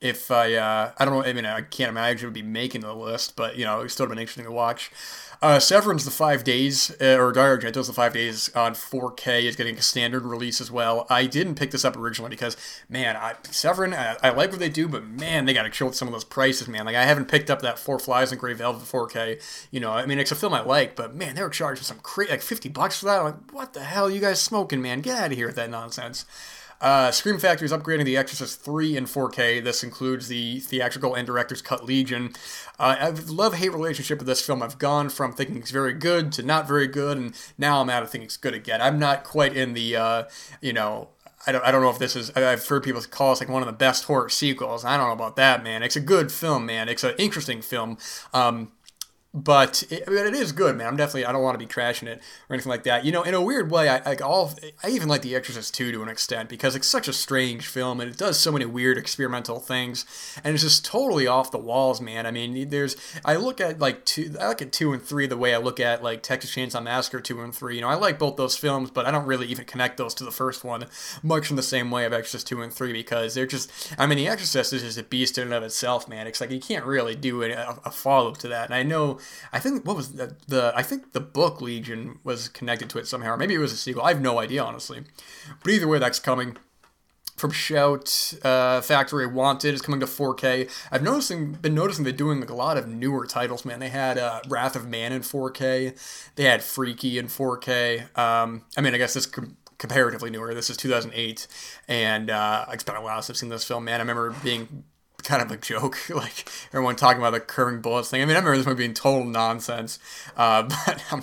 if 0.00 0.30
I, 0.30 0.54
uh, 0.54 0.92
I 0.96 1.04
don't 1.04 1.14
know, 1.14 1.24
I 1.24 1.32
mean, 1.32 1.44
I 1.44 1.60
can't 1.62 1.88
imagine 1.88 2.24
it 2.24 2.28
would 2.28 2.34
be 2.34 2.42
making 2.42 2.82
the 2.82 2.94
list, 2.94 3.34
but, 3.34 3.56
you 3.56 3.64
know, 3.64 3.80
it 3.80 3.88
still 3.90 4.04
would 4.04 4.10
have 4.10 4.16
been 4.16 4.22
interesting 4.22 4.44
to 4.44 4.52
watch. 4.52 4.92
Uh, 5.40 5.60
Severin's 5.60 6.04
the 6.04 6.10
five 6.10 6.42
days, 6.42 6.90
uh, 7.00 7.16
or 7.16 7.30
Dario 7.30 7.56
Argento's 7.56 7.86
the 7.86 7.92
five 7.92 8.12
days 8.12 8.48
on 8.56 8.74
4K 8.74 9.44
is 9.44 9.54
getting 9.54 9.76
a 9.76 9.82
standard 9.82 10.24
release 10.24 10.60
as 10.60 10.70
well. 10.70 11.06
I 11.08 11.26
didn't 11.26 11.54
pick 11.54 11.70
this 11.70 11.84
up 11.84 11.96
originally 11.96 12.30
because, 12.30 12.56
man, 12.88 13.16
I, 13.16 13.34
Severin, 13.44 13.94
I, 13.94 14.16
I 14.22 14.30
like 14.30 14.50
what 14.50 14.58
they 14.58 14.68
do, 14.68 14.88
but 14.88 15.06
man, 15.06 15.44
they 15.44 15.54
got 15.54 15.62
to 15.62 15.70
chill 15.70 15.86
with 15.88 15.96
some 15.96 16.08
of 16.08 16.12
those 16.12 16.24
prices, 16.24 16.66
man. 16.66 16.86
Like 16.86 16.96
I 16.96 17.04
haven't 17.04 17.26
picked 17.26 17.50
up 17.50 17.62
that 17.62 17.78
Four 17.78 18.00
Flies 18.00 18.32
and 18.32 18.40
Grey 18.40 18.54
Velvet 18.54 18.82
4K. 18.82 19.68
You 19.70 19.78
know, 19.78 19.92
I 19.92 20.06
mean, 20.06 20.18
it's 20.18 20.32
a 20.32 20.36
film 20.36 20.54
I 20.54 20.62
like, 20.62 20.96
but 20.96 21.14
man, 21.14 21.36
they 21.36 21.42
were 21.42 21.50
charging 21.50 21.84
some 21.84 22.00
crazy, 22.00 22.32
like 22.32 22.42
50 22.42 22.68
bucks 22.70 22.98
for 22.98 23.06
that. 23.06 23.20
I'm 23.20 23.24
like, 23.26 23.52
what 23.52 23.74
the 23.74 23.84
hell, 23.84 24.10
you 24.10 24.20
guys 24.20 24.40
smoking, 24.40 24.82
man? 24.82 25.02
Get 25.02 25.16
out 25.16 25.30
of 25.30 25.38
here 25.38 25.46
with 25.46 25.56
that 25.56 25.70
nonsense. 25.70 26.24
Uh, 26.80 27.10
Scream 27.10 27.38
Factory 27.38 27.66
is 27.66 27.72
upgrading 27.72 28.04
The 28.04 28.16
Exorcist 28.16 28.60
3 28.62 28.96
in 28.96 29.04
4K. 29.04 29.62
This 29.62 29.82
includes 29.82 30.28
the 30.28 30.60
theatrical 30.60 31.14
and 31.14 31.26
director's 31.26 31.60
cut 31.60 31.84
Legion. 31.84 32.34
Uh, 32.78 32.96
I 33.00 33.08
love 33.10 33.54
hate 33.54 33.72
relationship 33.72 34.18
with 34.18 34.28
this 34.28 34.44
film. 34.44 34.62
I've 34.62 34.78
gone 34.78 35.08
from 35.08 35.32
thinking 35.32 35.56
it's 35.56 35.72
very 35.72 35.92
good 35.92 36.30
to 36.32 36.42
not 36.42 36.68
very 36.68 36.86
good, 36.86 37.18
and 37.18 37.34
now 37.56 37.80
I'm 37.80 37.90
out 37.90 38.02
of 38.02 38.10
thinking 38.10 38.26
it's 38.26 38.36
good 38.36 38.54
again. 38.54 38.80
I'm 38.80 38.98
not 38.98 39.24
quite 39.24 39.56
in 39.56 39.72
the, 39.74 39.96
uh, 39.96 40.24
you 40.60 40.72
know, 40.72 41.08
I 41.46 41.52
don't, 41.52 41.64
I 41.64 41.70
don't 41.70 41.82
know 41.82 41.90
if 41.90 41.98
this 41.98 42.14
is 42.14 42.30
I've 42.36 42.66
heard 42.66 42.82
people 42.82 43.00
call 43.02 43.30
this 43.30 43.40
like 43.40 43.48
one 43.48 43.62
of 43.62 43.66
the 43.66 43.72
best 43.72 44.04
horror 44.04 44.28
sequels. 44.28 44.84
I 44.84 44.96
don't 44.96 45.06
know 45.06 45.12
about 45.12 45.36
that, 45.36 45.62
man. 45.64 45.82
It's 45.82 45.96
a 45.96 46.00
good 46.00 46.30
film, 46.30 46.66
man. 46.66 46.88
It's 46.88 47.04
an 47.04 47.14
interesting 47.18 47.62
film. 47.62 47.96
Um, 48.34 48.72
but 49.34 49.84
it, 49.90 50.08
it 50.08 50.34
is 50.34 50.52
good, 50.52 50.76
man. 50.76 50.86
I'm 50.86 50.96
definitely 50.96 51.26
I 51.26 51.32
don't 51.32 51.42
want 51.42 51.54
to 51.54 51.58
be 51.58 51.70
crashing 51.70 52.08
it 52.08 52.20
or 52.48 52.54
anything 52.54 52.70
like 52.70 52.84
that. 52.84 53.04
You 53.04 53.12
know, 53.12 53.22
in 53.22 53.34
a 53.34 53.42
weird 53.42 53.70
way, 53.70 53.88
I 53.88 54.02
like 54.02 54.22
all 54.22 54.54
I 54.82 54.88
even 54.88 55.08
like 55.08 55.20
The 55.20 55.34
Exorcist 55.34 55.74
2 55.74 55.92
to 55.92 56.02
an 56.02 56.08
extent 56.08 56.48
because 56.48 56.74
it's 56.74 56.86
such 56.86 57.08
a 57.08 57.12
strange 57.12 57.66
film 57.66 58.00
and 58.00 58.10
it 58.10 58.16
does 58.16 58.38
so 58.38 58.50
many 58.50 58.64
weird 58.64 58.96
experimental 58.96 59.60
things 59.60 60.06
and 60.42 60.54
it's 60.54 60.62
just 60.62 60.84
totally 60.84 61.26
off 61.26 61.50
the 61.50 61.58
walls, 61.58 62.00
man. 62.00 62.24
I 62.24 62.30
mean, 62.30 62.70
there's 62.70 62.96
I 63.22 63.36
look 63.36 63.60
at 63.60 63.78
like 63.78 64.06
two 64.06 64.34
I 64.40 64.48
look 64.48 64.62
at 64.62 64.72
2 64.72 64.94
and 64.94 65.02
3 65.02 65.26
the 65.26 65.36
way 65.36 65.54
I 65.54 65.58
look 65.58 65.78
at 65.78 66.02
like 66.02 66.22
Texas 66.22 66.54
Chainsaw 66.54 66.82
Massacre 66.82 67.20
2 67.20 67.42
and 67.42 67.54
3. 67.54 67.74
You 67.76 67.82
know, 67.82 67.88
I 67.88 67.94
like 67.94 68.18
both 68.18 68.36
those 68.36 68.56
films, 68.56 68.90
but 68.90 69.04
I 69.04 69.10
don't 69.10 69.26
really 69.26 69.46
even 69.48 69.66
connect 69.66 69.98
those 69.98 70.14
to 70.14 70.24
the 70.24 70.30
first 70.30 70.64
one 70.64 70.86
much 71.22 71.50
in 71.50 71.56
the 71.56 71.62
same 71.62 71.90
way 71.90 72.06
of 72.06 72.14
Exorcist 72.14 72.46
2 72.46 72.62
and 72.62 72.72
3 72.72 72.94
because 72.94 73.34
they're 73.34 73.46
just 73.46 73.70
I 73.98 74.06
mean, 74.06 74.16
The 74.16 74.28
Exorcist 74.28 74.72
is 74.72 74.82
just 74.82 74.98
a 74.98 75.02
beast 75.02 75.36
in 75.36 75.44
and 75.44 75.54
of 75.54 75.62
itself, 75.62 76.08
man. 76.08 76.26
It's 76.26 76.40
like 76.40 76.50
you 76.50 76.60
can't 76.60 76.86
really 76.86 77.14
do 77.14 77.42
a, 77.42 77.78
a 77.84 77.90
follow 77.90 78.30
up 78.30 78.38
to 78.38 78.48
that. 78.48 78.64
And 78.64 78.74
I 78.74 78.82
know 78.82 79.18
I 79.52 79.58
think 79.58 79.86
what 79.86 79.96
was 79.96 80.12
the, 80.12 80.36
the 80.46 80.72
I 80.74 80.82
think 80.82 81.12
the 81.12 81.20
book 81.20 81.60
Legion 81.60 82.18
was 82.24 82.48
connected 82.48 82.90
to 82.90 82.98
it 82.98 83.06
somehow, 83.06 83.34
or 83.34 83.36
maybe 83.36 83.54
it 83.54 83.58
was 83.58 83.72
a 83.72 83.76
sequel. 83.76 84.02
I 84.02 84.10
have 84.10 84.20
no 84.20 84.38
idea, 84.38 84.62
honestly. 84.62 85.04
But 85.62 85.72
either 85.72 85.88
way, 85.88 85.98
that's 85.98 86.18
coming 86.18 86.56
from 87.38 87.52
Shout 87.52 88.34
uh, 88.42 88.80
Factory 88.80 89.26
Wanted 89.26 89.72
is 89.72 89.80
coming 89.80 90.00
to 90.00 90.06
4K. 90.06 90.68
I've 90.90 91.02
noticing 91.02 91.52
been 91.52 91.74
noticing 91.74 92.04
they're 92.04 92.12
doing 92.12 92.40
like 92.40 92.50
a 92.50 92.54
lot 92.54 92.76
of 92.76 92.88
newer 92.88 93.26
titles. 93.26 93.64
Man, 93.64 93.78
they 93.80 93.88
had 93.88 94.18
uh, 94.18 94.40
Wrath 94.48 94.76
of 94.76 94.88
Man 94.88 95.12
in 95.12 95.22
4K. 95.22 96.32
They 96.34 96.44
had 96.44 96.62
Freaky 96.62 97.18
in 97.18 97.26
4K. 97.26 98.18
Um, 98.18 98.64
I 98.76 98.80
mean, 98.80 98.94
I 98.94 98.98
guess 98.98 99.14
this 99.14 99.26
com- 99.26 99.56
comparatively 99.78 100.30
newer. 100.30 100.52
This 100.52 100.68
is 100.68 100.76
2008, 100.76 101.46
and 101.86 102.30
uh, 102.30 102.66
it's 102.72 102.84
been 102.84 102.96
a 102.96 103.02
while 103.02 103.22
since 103.22 103.36
I've 103.36 103.40
seen 103.40 103.48
this 103.48 103.64
film. 103.64 103.84
Man, 103.84 104.00
I 104.00 104.02
remember 104.02 104.34
being 104.42 104.84
kind 105.22 105.42
of 105.42 105.50
a 105.50 105.56
joke, 105.56 105.98
like 106.10 106.48
everyone 106.68 106.96
talking 106.96 107.18
about 107.18 107.32
the 107.32 107.40
curving 107.40 107.80
bullets 107.80 108.10
thing. 108.10 108.22
I 108.22 108.24
mean, 108.24 108.36
I 108.36 108.38
remember 108.38 108.56
this 108.56 108.66
movie 108.66 108.84
being 108.84 108.94
total 108.94 109.24
nonsense, 109.24 109.98
uh, 110.36 110.62
but 110.86 111.04
I'm, 111.10 111.22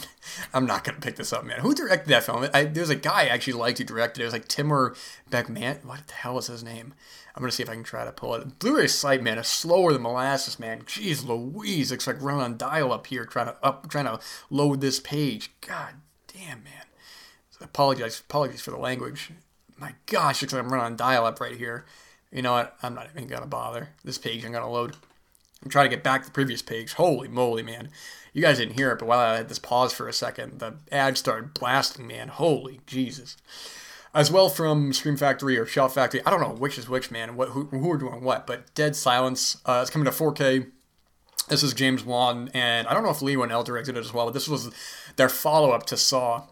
I'm 0.53 0.65
not 0.65 0.83
gonna 0.83 0.99
pick 0.99 1.15
this 1.15 1.33
up, 1.33 1.45
man. 1.45 1.59
Who 1.59 1.73
directed 1.73 2.09
that 2.09 2.23
film? 2.23 2.47
I, 2.53 2.65
there's 2.65 2.89
a 2.89 2.95
guy 2.95 3.23
I 3.23 3.27
actually 3.27 3.53
liked 3.53 3.77
who 3.77 3.83
directed 3.83 4.21
it. 4.21 4.23
It 4.23 4.27
was 4.27 4.33
like 4.33 4.47
Timur 4.47 4.95
Bekman. 5.29 5.83
What 5.85 6.07
the 6.07 6.13
hell 6.13 6.35
was 6.35 6.47
his 6.47 6.63
name? 6.63 6.93
I'm 7.35 7.41
gonna 7.41 7.51
see 7.51 7.63
if 7.63 7.69
I 7.69 7.73
can 7.73 7.83
try 7.83 8.05
to 8.05 8.11
pull 8.11 8.35
it. 8.35 8.59
Blu-ray 8.59 8.87
site, 8.87 9.21
man, 9.21 9.37
is 9.37 9.47
slower 9.47 9.91
than 9.91 10.03
molasses, 10.03 10.59
man. 10.59 10.83
Jeez 10.83 11.25
Louise, 11.25 11.91
looks 11.91 12.07
like 12.07 12.21
running 12.21 12.41
on 12.41 12.57
dial-up 12.57 13.07
here, 13.07 13.25
trying 13.25 13.47
to 13.47 13.57
up, 13.63 13.89
trying 13.89 14.05
to 14.05 14.19
load 14.49 14.81
this 14.81 14.99
page. 14.99 15.51
God 15.61 15.95
damn, 16.31 16.63
man. 16.63 16.85
So 17.51 17.65
apologize, 17.65 18.19
apologies 18.19 18.61
for 18.61 18.71
the 18.71 18.77
language. 18.77 19.31
My 19.77 19.95
gosh, 20.05 20.41
looks 20.41 20.53
like 20.53 20.63
I'm 20.63 20.71
running 20.71 20.85
on 20.85 20.95
dial-up 20.95 21.41
right 21.41 21.57
here. 21.57 21.85
You 22.35 22.41
know 22.41 22.51
what? 22.51 22.75
I'm 22.83 22.93
not 22.93 23.07
even 23.15 23.29
gonna 23.29 23.45
bother. 23.45 23.91
This 24.03 24.17
page 24.17 24.43
I'm 24.43 24.51
gonna 24.51 24.69
load. 24.69 24.97
I'm 25.63 25.69
trying 25.69 25.85
to 25.85 25.95
get 25.95 26.03
back 26.03 26.21
to 26.21 26.27
the 26.27 26.33
previous 26.33 26.61
page. 26.61 26.93
Holy 26.93 27.29
moly, 27.29 27.63
man. 27.63 27.89
You 28.33 28.41
guys 28.41 28.57
didn't 28.57 28.77
hear 28.77 28.91
it, 28.91 28.99
but 28.99 29.07
while 29.07 29.19
I 29.19 29.37
had 29.37 29.47
this 29.47 29.57
pause 29.57 29.93
for 29.93 30.09
a 30.09 30.13
second, 30.13 30.59
the 30.59 30.75
ad 30.91 31.17
started 31.17 31.53
blasting, 31.53 32.07
man. 32.07 32.27
Holy 32.27 32.81
Jesus. 32.85 33.37
As 34.13 34.29
well 34.29 34.49
from 34.49 34.91
Scream 34.91 35.15
Factory 35.15 35.57
or 35.57 35.65
Shout 35.65 35.93
Factory. 35.93 36.21
I 36.25 36.29
don't 36.29 36.41
know 36.41 36.49
which 36.49 36.77
is 36.77 36.89
which, 36.89 37.09
man. 37.09 37.37
What 37.37 37.49
who, 37.49 37.67
who 37.67 37.89
are 37.89 37.97
doing 37.97 38.21
what, 38.21 38.45
but 38.45 38.73
Dead 38.75 38.97
Silence. 38.97 39.57
Uh, 39.65 39.79
it's 39.81 39.89
coming 39.89 40.05
to 40.05 40.11
4K. 40.11 40.69
This 41.47 41.63
is 41.63 41.73
James 41.73 42.03
Wan, 42.03 42.49
and 42.53 42.85
I 42.87 42.93
don't 42.93 43.03
know 43.03 43.11
if 43.11 43.21
Leigh 43.21 43.37
Whannell 43.37 43.63
directed 43.63 43.95
it 43.95 43.99
as 44.01 44.13
well, 44.13 44.25
but 44.25 44.33
this 44.33 44.49
was 44.49 44.71
their 45.15 45.29
follow 45.29 45.71
up 45.71 45.85
to 45.85 45.95
Saw 45.95 46.43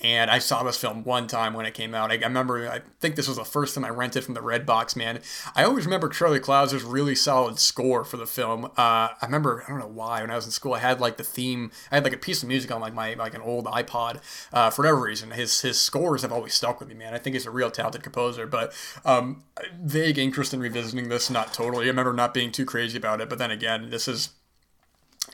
and 0.00 0.30
I 0.30 0.38
saw 0.38 0.62
this 0.62 0.78
film 0.78 1.04
one 1.04 1.26
time 1.26 1.54
when 1.54 1.66
it 1.66 1.74
came 1.74 1.94
out. 1.94 2.10
I, 2.10 2.14
I, 2.14 2.22
remember, 2.26 2.68
I 2.68 2.80
think 3.00 3.14
this 3.14 3.28
was 3.28 3.36
the 3.36 3.44
first 3.44 3.74
time 3.74 3.84
I 3.84 3.90
rented 3.90 4.24
from 4.24 4.34
the 4.34 4.42
Red 4.42 4.64
Box, 4.64 4.96
man. 4.96 5.20
I 5.54 5.64
always 5.64 5.84
remember 5.84 6.08
Charlie 6.08 6.40
Clouser's 6.40 6.82
really 6.82 7.14
solid 7.14 7.58
score 7.58 8.02
for 8.04 8.16
the 8.16 8.26
film. 8.26 8.64
Uh, 8.64 8.68
I 8.76 9.18
remember, 9.22 9.62
I 9.66 9.70
don't 9.70 9.78
know 9.78 9.86
why, 9.86 10.22
when 10.22 10.30
I 10.30 10.34
was 10.34 10.46
in 10.46 10.50
school, 10.50 10.74
I 10.74 10.78
had 10.78 11.00
like 11.00 11.18
the 11.18 11.24
theme, 11.24 11.70
I 11.90 11.96
had 11.96 12.04
like 12.04 12.14
a 12.14 12.18
piece 12.18 12.42
of 12.42 12.48
music 12.48 12.72
on 12.72 12.80
like 12.80 12.94
my 12.94 13.14
like 13.14 13.34
an 13.34 13.42
old 13.42 13.66
iPod. 13.66 14.20
Uh, 14.52 14.70
for 14.70 14.82
whatever 14.82 15.00
reason, 15.00 15.30
his 15.32 15.60
his 15.60 15.80
scores 15.80 16.22
have 16.22 16.32
always 16.32 16.54
stuck 16.54 16.80
with 16.80 16.88
me, 16.88 16.94
man. 16.94 17.14
I 17.14 17.18
think 17.18 17.34
he's 17.34 17.46
a 17.46 17.50
real 17.50 17.70
talented 17.70 18.02
composer, 18.02 18.46
but 18.46 18.72
um, 19.04 19.44
vague 19.80 20.18
interest 20.18 20.54
in 20.54 20.60
revisiting 20.60 21.10
this, 21.10 21.30
not 21.30 21.52
totally. 21.52 21.84
I 21.84 21.88
remember 21.88 22.12
not 22.12 22.34
being 22.34 22.50
too 22.50 22.64
crazy 22.64 22.96
about 22.96 23.20
it, 23.20 23.28
but 23.28 23.38
then 23.38 23.50
again, 23.50 23.90
this 23.90 24.08
is 24.08 24.30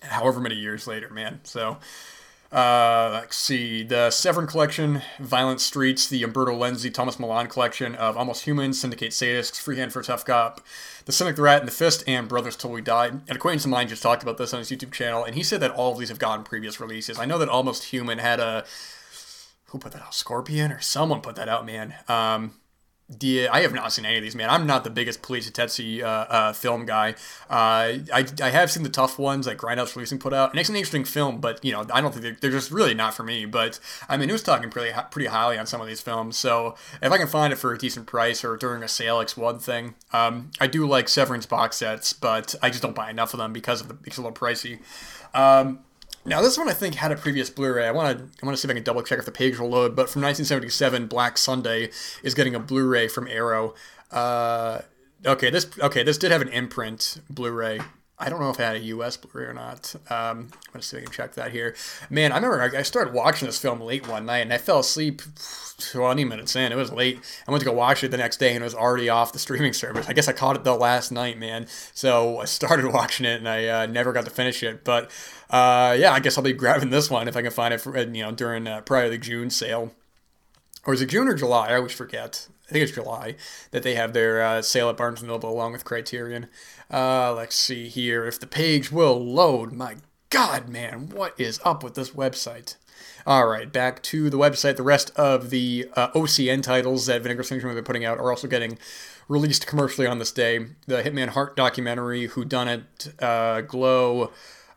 however 0.02 0.40
many 0.40 0.56
years 0.56 0.86
later, 0.86 1.08
man. 1.10 1.40
So. 1.44 1.78
Uh, 2.50 3.10
let's 3.12 3.36
see. 3.36 3.82
The 3.82 4.10
Severin 4.10 4.46
collection, 4.46 5.02
Violent 5.18 5.60
Streets, 5.60 6.06
the 6.06 6.22
Umberto 6.22 6.52
Lenzi, 6.52 6.92
Tomas 6.92 7.16
Milian 7.16 7.48
collection 7.48 7.94
of 7.94 8.16
Almost 8.16 8.44
Human, 8.44 8.72
Syndicate 8.72 9.12
Sadists, 9.12 9.60
Freehand 9.60 9.92
for 9.92 10.02
Tough 10.02 10.24
Cop, 10.24 10.62
The 11.04 11.12
Cynic, 11.12 11.36
the 11.36 11.42
Rat, 11.42 11.60
and 11.60 11.68
the 11.68 11.72
Fist, 11.72 12.02
and 12.06 12.26
Brothers 12.26 12.56
Till 12.56 12.70
We 12.70 12.80
Die. 12.80 13.06
An 13.06 13.22
acquaintance 13.28 13.66
of 13.66 13.70
mine 13.70 13.88
just 13.88 14.02
talked 14.02 14.22
about 14.22 14.38
this 14.38 14.54
on 14.54 14.60
his 14.60 14.70
YouTube 14.70 14.92
channel, 14.92 15.24
and 15.24 15.34
he 15.34 15.42
said 15.42 15.60
that 15.60 15.72
all 15.72 15.92
of 15.92 15.98
these 15.98 16.08
have 16.08 16.18
gotten 16.18 16.42
previous 16.42 16.80
releases. 16.80 17.18
I 17.18 17.26
know 17.26 17.38
that 17.38 17.50
Almost 17.50 17.84
Human 17.84 18.18
had 18.18 18.40
a. 18.40 18.64
Who 19.66 19.78
put 19.78 19.92
that 19.92 20.00
out? 20.00 20.14
Scorpion? 20.14 20.72
Or 20.72 20.80
someone 20.80 21.20
put 21.20 21.36
that 21.36 21.50
out, 21.50 21.66
man. 21.66 21.94
Um, 22.08 22.54
yeah, 23.20 23.48
I 23.50 23.62
have 23.62 23.72
not 23.72 23.90
seen 23.92 24.04
any 24.04 24.18
of 24.18 24.22
these, 24.22 24.34
man. 24.34 24.50
I'm 24.50 24.66
not 24.66 24.84
the 24.84 24.90
biggest 24.90 25.22
poliziottesco 25.22 26.02
uh, 26.02 26.04
uh, 26.04 26.52
film 26.52 26.84
guy. 26.84 27.12
Uh, 27.48 28.04
I, 28.12 28.26
I 28.42 28.50
have 28.50 28.70
seen 28.70 28.82
the 28.82 28.90
tough 28.90 29.18
ones 29.18 29.46
like 29.46 29.56
Grindhouse 29.56 29.96
Releasing 29.96 30.18
put 30.18 30.34
out, 30.34 30.50
and 30.50 30.60
it's 30.60 30.68
an 30.68 30.76
interesting 30.76 31.04
film, 31.04 31.40
but 31.40 31.64
you 31.64 31.72
know 31.72 31.86
I 31.90 32.02
don't 32.02 32.12
think 32.12 32.22
they're, 32.22 32.36
they're 32.38 32.50
just 32.50 32.70
really 32.70 32.92
not 32.92 33.14
for 33.14 33.22
me. 33.22 33.46
But 33.46 33.80
I 34.10 34.18
mean, 34.18 34.28
it 34.28 34.32
was 34.32 34.42
talking 34.42 34.68
pretty 34.68 34.92
pretty 35.10 35.28
highly 35.28 35.56
on 35.56 35.66
some 35.66 35.80
of 35.80 35.86
these 35.86 36.02
films, 36.02 36.36
so 36.36 36.74
if 37.00 37.10
I 37.10 37.16
can 37.16 37.28
find 37.28 37.50
it 37.50 37.56
for 37.56 37.72
a 37.72 37.78
decent 37.78 38.06
price 38.06 38.44
or 38.44 38.58
during 38.58 38.82
a 38.82 38.88
sale, 38.88 39.20
it's 39.20 39.36
one 39.36 39.58
thing. 39.58 39.94
Um, 40.12 40.50
I 40.60 40.66
do 40.66 40.86
like 40.86 41.08
Severin's 41.08 41.46
box 41.46 41.78
sets, 41.78 42.12
but 42.12 42.54
I 42.62 42.68
just 42.68 42.82
don't 42.82 42.94
buy 42.94 43.08
enough 43.08 43.32
of 43.32 43.38
them 43.38 43.54
because 43.54 43.80
of 43.80 43.88
the 43.88 43.96
it's 44.04 44.18
a 44.18 44.22
little 44.22 44.36
pricey. 44.36 44.80
Um, 45.32 45.80
now 46.28 46.42
this 46.42 46.58
one 46.58 46.68
I 46.68 46.74
think 46.74 46.94
had 46.94 47.12
a 47.12 47.16
previous 47.16 47.50
Blu-ray. 47.50 47.86
I 47.86 47.90
want 47.90 48.18
to 48.18 48.24
I 48.42 48.46
want 48.46 48.56
to 48.56 48.60
see 48.60 48.66
if 48.66 48.70
I 48.70 48.74
can 48.74 48.84
double 48.84 49.02
check 49.02 49.18
if 49.18 49.24
the 49.24 49.32
page 49.32 49.58
will 49.58 49.68
load. 49.68 49.96
But 49.96 50.08
from 50.10 50.22
1977, 50.22 51.06
Black 51.06 51.38
Sunday 51.38 51.90
is 52.22 52.34
getting 52.34 52.54
a 52.54 52.60
Blu-ray 52.60 53.08
from 53.08 53.26
Arrow. 53.28 53.74
Uh, 54.10 54.82
okay, 55.26 55.50
this 55.50 55.66
okay 55.80 56.02
this 56.02 56.18
did 56.18 56.30
have 56.30 56.42
an 56.42 56.48
imprint 56.48 57.20
Blu-ray. 57.30 57.80
I 58.20 58.28
don't 58.28 58.40
know 58.40 58.50
if 58.50 58.58
it 58.58 58.64
had 58.64 58.76
a 58.76 58.80
US 58.80 59.16
Blu-ray 59.16 59.44
or 59.46 59.54
not. 59.54 59.94
Um, 60.10 60.50
I'm 60.50 60.72
gonna 60.72 60.82
see 60.82 60.96
if 60.96 61.02
I 61.02 61.04
can 61.04 61.12
check 61.12 61.34
that 61.34 61.52
here. 61.52 61.76
Man, 62.10 62.32
I 62.32 62.36
remember 62.36 62.76
I 62.76 62.82
started 62.82 63.14
watching 63.14 63.46
this 63.46 63.58
film 63.58 63.80
late 63.80 64.08
one 64.08 64.26
night 64.26 64.38
and 64.38 64.52
I 64.52 64.58
fell 64.58 64.80
asleep 64.80 65.22
20 65.78 66.24
minutes 66.24 66.56
in. 66.56 66.72
It 66.72 66.76
was 66.76 66.90
late. 66.90 67.20
I 67.46 67.50
went 67.52 67.60
to 67.62 67.70
go 67.70 67.72
watch 67.72 68.02
it 68.02 68.10
the 68.10 68.16
next 68.16 68.38
day 68.38 68.54
and 68.54 68.62
it 68.62 68.64
was 68.64 68.74
already 68.74 69.08
off 69.08 69.32
the 69.32 69.38
streaming 69.38 69.72
service. 69.72 70.08
I 70.08 70.12
guess 70.12 70.26
I 70.26 70.32
caught 70.32 70.56
it 70.56 70.64
the 70.64 70.74
last 70.74 71.12
night, 71.12 71.38
man. 71.38 71.66
So 71.94 72.38
I 72.38 72.46
started 72.46 72.86
watching 72.92 73.24
it 73.24 73.38
and 73.38 73.48
I 73.48 73.68
uh, 73.68 73.86
never 73.86 74.12
got 74.12 74.24
to 74.24 74.30
finish 74.30 74.62
it. 74.64 74.82
But 74.82 75.10
uh, 75.50 75.96
yeah, 75.98 76.12
I 76.12 76.18
guess 76.18 76.36
I'll 76.36 76.44
be 76.44 76.52
grabbing 76.52 76.90
this 76.90 77.08
one 77.08 77.28
if 77.28 77.36
I 77.36 77.42
can 77.42 77.52
find 77.52 77.72
it 77.72 77.80
for, 77.80 77.96
you 77.96 78.22
know 78.22 78.32
during 78.32 78.66
uh, 78.66 78.80
probably 78.80 79.10
the 79.10 79.18
June 79.18 79.50
sale. 79.50 79.92
Or 80.84 80.94
is 80.94 81.02
it 81.02 81.06
June 81.06 81.28
or 81.28 81.34
July? 81.34 81.68
I 81.68 81.76
always 81.76 81.92
forget. 81.92 82.48
I 82.68 82.72
think 82.72 82.82
it's 82.82 82.92
July 82.92 83.36
that 83.70 83.82
they 83.82 83.94
have 83.94 84.12
their 84.12 84.42
uh, 84.42 84.62
sale 84.62 84.90
at 84.90 84.96
Barnes 84.98 85.22
& 85.22 85.24
Noble 85.24 85.50
along 85.50 85.72
with 85.72 85.84
Criterion. 85.84 86.48
Uh, 86.92 87.32
let's 87.32 87.56
see 87.56 87.88
here. 87.88 88.26
If 88.26 88.38
the 88.38 88.46
page 88.46 88.92
will 88.92 89.18
load, 89.24 89.72
my 89.72 89.96
God, 90.28 90.68
man, 90.68 91.08
what 91.08 91.38
is 91.40 91.60
up 91.64 91.82
with 91.82 91.94
this 91.94 92.10
website? 92.10 92.76
All 93.26 93.46
right, 93.46 93.72
back 93.72 94.02
to 94.04 94.28
the 94.28 94.38
website. 94.38 94.76
The 94.76 94.82
rest 94.82 95.10
of 95.16 95.50
the 95.50 95.88
uh, 95.94 96.08
OCN 96.12 96.62
titles 96.62 97.06
that 97.06 97.22
Vinegar 97.22 97.42
Syndrome 97.42 97.74
been 97.74 97.84
putting 97.84 98.04
out 98.04 98.18
are 98.18 98.30
also 98.30 98.48
getting 98.48 98.78
released 99.28 99.66
commercially 99.66 100.06
on 100.06 100.18
this 100.18 100.32
day. 100.32 100.58
The 100.86 101.02
Hitman 101.02 101.28
Hart 101.28 101.56
documentary, 101.56 102.26
Who 102.26 102.44
Done 102.44 102.68
It, 102.68 103.14
uh, 103.22 103.62
Glow, 103.62 104.32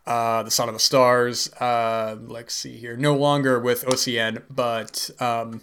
uh, 0.06 0.42
The 0.42 0.50
Son 0.50 0.68
of 0.68 0.74
the 0.74 0.80
Stars. 0.80 1.52
Uh, 1.54 2.16
let's 2.20 2.54
see 2.54 2.76
here. 2.76 2.96
No 2.96 3.14
longer 3.14 3.58
with 3.58 3.84
OCN, 3.84 4.42
but 4.50 5.10
um, 5.18 5.62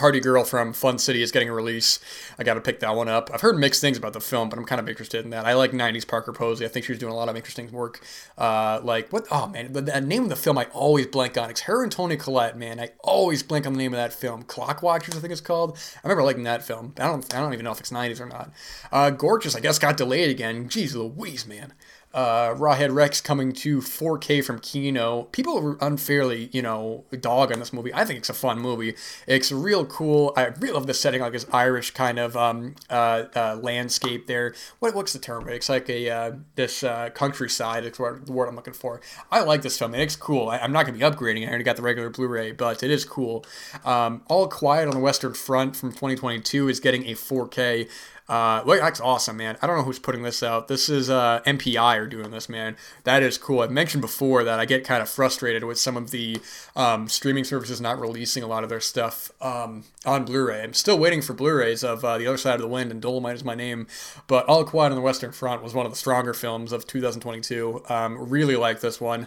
Party 0.00 0.18
Girl 0.18 0.44
from 0.44 0.72
Fun 0.72 0.98
City 0.98 1.20
is 1.20 1.30
getting 1.30 1.50
a 1.50 1.52
release. 1.52 2.00
I 2.38 2.42
got 2.42 2.54
to 2.54 2.62
pick 2.62 2.80
that 2.80 2.96
one 2.96 3.06
up. 3.06 3.28
I've 3.34 3.42
heard 3.42 3.58
mixed 3.58 3.82
things 3.82 3.98
about 3.98 4.14
the 4.14 4.20
film, 4.20 4.48
but 4.48 4.58
I'm 4.58 4.64
kind 4.64 4.80
of 4.80 4.88
interested 4.88 5.26
in 5.26 5.30
that. 5.32 5.44
I 5.44 5.52
like 5.52 5.72
90s 5.72 6.08
Parker 6.08 6.32
Posey. 6.32 6.64
I 6.64 6.68
think 6.68 6.86
she 6.86 6.92
was 6.92 6.98
doing 6.98 7.12
a 7.12 7.14
lot 7.14 7.28
of 7.28 7.36
interesting 7.36 7.70
work. 7.70 8.00
Uh, 8.38 8.80
like, 8.82 9.12
what? 9.12 9.26
Oh, 9.30 9.46
man. 9.48 9.74
The, 9.74 9.82
the, 9.82 10.00
name 10.00 10.22
of 10.22 10.30
the 10.30 10.36
film 10.36 10.56
I 10.56 10.64
always 10.72 11.06
blank 11.06 11.36
on. 11.36 11.50
It's 11.50 11.60
her 11.60 11.82
and 11.82 11.92
Toni 11.92 12.16
Collette, 12.16 12.56
man. 12.56 12.80
I 12.80 12.92
always 13.00 13.42
blank 13.42 13.66
on 13.66 13.74
the 13.74 13.78
name 13.78 13.92
of 13.92 13.98
that 13.98 14.14
film. 14.14 14.42
Clock 14.44 14.82
Watchers, 14.82 15.18
I 15.18 15.20
think 15.20 15.32
it's 15.32 15.42
called. 15.42 15.76
I 15.96 16.08
remember 16.08 16.24
liking 16.24 16.44
that 16.44 16.64
film. 16.64 16.94
I 16.98 17.06
don't, 17.06 17.34
I 17.34 17.38
don't 17.38 17.52
even 17.52 17.64
know 17.64 17.72
if 17.72 17.80
it's 17.80 17.90
90s 17.90 18.22
or 18.22 18.26
not. 18.26 18.54
Uh, 18.90 19.10
Gorgeous, 19.10 19.54
I 19.54 19.60
guess, 19.60 19.78
got 19.78 19.98
delayed 19.98 20.30
again. 20.30 20.70
Jeez 20.70 20.94
Louise, 20.94 21.46
man 21.46 21.74
uh, 22.12 22.54
Rawhead 22.54 22.92
Rex 22.92 23.20
coming 23.20 23.52
to 23.52 23.78
4K 23.78 24.44
from 24.44 24.58
Kino. 24.58 25.24
People 25.32 25.76
unfairly, 25.80 26.50
you 26.52 26.60
know, 26.60 27.04
dog 27.20 27.52
on 27.52 27.60
this 27.60 27.72
movie. 27.72 27.94
I 27.94 28.04
think 28.04 28.18
it's 28.18 28.28
a 28.28 28.34
fun 28.34 28.58
movie. 28.58 28.94
It's 29.26 29.52
real 29.52 29.86
cool. 29.86 30.32
I 30.36 30.46
really 30.46 30.74
love 30.74 30.86
the 30.86 30.94
setting, 30.94 31.20
like 31.20 31.32
this 31.32 31.46
Irish 31.52 31.92
kind 31.92 32.18
of 32.18 32.36
um, 32.36 32.74
uh, 32.88 33.24
uh, 33.36 33.58
landscape 33.62 34.26
there. 34.26 34.54
What, 34.80 34.94
what's 34.94 35.12
the 35.12 35.20
term? 35.20 35.48
It's 35.48 35.68
like 35.68 35.88
a 35.88 36.10
uh, 36.10 36.32
this 36.56 36.82
uh, 36.82 37.10
countryside. 37.10 37.84
It's 37.84 37.98
what, 37.98 38.26
the 38.26 38.32
word 38.32 38.48
I'm 38.48 38.56
looking 38.56 38.74
for. 38.74 39.00
I 39.30 39.42
like 39.42 39.62
this 39.62 39.78
film. 39.78 39.94
It's 39.94 40.16
cool. 40.16 40.48
I, 40.48 40.58
am 40.58 40.72
not 40.72 40.86
going 40.86 40.98
to 40.98 41.04
be 41.04 41.16
upgrading. 41.16 41.44
I 41.46 41.48
already 41.48 41.64
got 41.64 41.76
the 41.76 41.82
regular 41.82 42.10
Blu-ray, 42.10 42.52
but 42.52 42.82
it 42.82 42.90
is 42.90 43.04
cool. 43.04 43.44
Um, 43.84 44.22
All 44.28 44.48
Quiet 44.48 44.88
on 44.88 44.94
the 44.94 45.00
Western 45.00 45.34
Front 45.34 45.76
from 45.76 45.90
2022 45.90 46.68
is 46.68 46.80
getting 46.80 47.06
a 47.06 47.12
4K. 47.12 47.88
Uh, 48.30 48.62
that's 48.76 49.00
awesome, 49.00 49.38
man. 49.38 49.58
I 49.60 49.66
don't 49.66 49.76
know 49.76 49.82
who's 49.82 49.98
putting 49.98 50.22
this 50.22 50.40
out. 50.40 50.68
This 50.68 50.88
is 50.88 51.10
uh, 51.10 51.40
MPI 51.44 51.98
are 51.98 52.06
doing 52.06 52.30
this, 52.30 52.48
man. 52.48 52.76
That 53.02 53.24
is 53.24 53.36
cool. 53.36 53.58
I've 53.58 53.72
mentioned 53.72 54.02
before 54.02 54.44
that 54.44 54.60
I 54.60 54.66
get 54.66 54.84
kind 54.84 55.02
of 55.02 55.08
frustrated 55.08 55.64
with 55.64 55.80
some 55.80 55.96
of 55.96 56.12
the 56.12 56.38
um, 56.76 57.08
streaming 57.08 57.42
services 57.42 57.80
not 57.80 57.98
releasing 57.98 58.44
a 58.44 58.46
lot 58.46 58.62
of 58.62 58.68
their 58.68 58.78
stuff 58.78 59.32
um, 59.42 59.82
on 60.06 60.24
Blu-ray. 60.24 60.62
I'm 60.62 60.74
still 60.74 60.96
waiting 60.96 61.22
for 61.22 61.32
Blu-rays 61.32 61.82
of 61.82 62.04
uh, 62.04 62.18
The 62.18 62.28
Other 62.28 62.36
Side 62.36 62.54
of 62.54 62.60
the 62.60 62.68
Wind 62.68 62.92
and 62.92 63.02
Dolomite 63.02 63.34
is 63.34 63.44
my 63.44 63.56
name, 63.56 63.88
but 64.28 64.46
All 64.46 64.64
Quiet 64.64 64.90
on 64.90 64.96
the 64.96 65.02
Western 65.02 65.32
Front 65.32 65.64
was 65.64 65.74
one 65.74 65.84
of 65.84 65.90
the 65.90 65.98
stronger 65.98 66.32
films 66.32 66.70
of 66.70 66.86
2022. 66.86 67.82
Um, 67.88 68.30
really 68.30 68.54
like 68.54 68.80
this 68.80 69.00
one. 69.00 69.26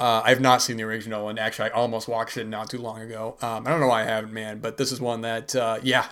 Uh, 0.00 0.22
I've 0.24 0.40
not 0.40 0.62
seen 0.62 0.78
the 0.78 0.84
original, 0.84 1.28
and 1.28 1.38
actually, 1.38 1.68
I 1.70 1.74
almost 1.74 2.08
watched 2.08 2.38
it 2.38 2.46
not 2.48 2.70
too 2.70 2.78
long 2.78 3.02
ago. 3.02 3.36
Um, 3.42 3.66
I 3.66 3.70
don't 3.70 3.80
know 3.80 3.86
why 3.88 4.00
I 4.00 4.04
haven't, 4.06 4.32
man, 4.32 4.58
but 4.58 4.78
this 4.78 4.92
is 4.92 4.98
one 4.98 5.20
that, 5.20 5.54
uh, 5.54 5.78
yeah, 5.82 6.06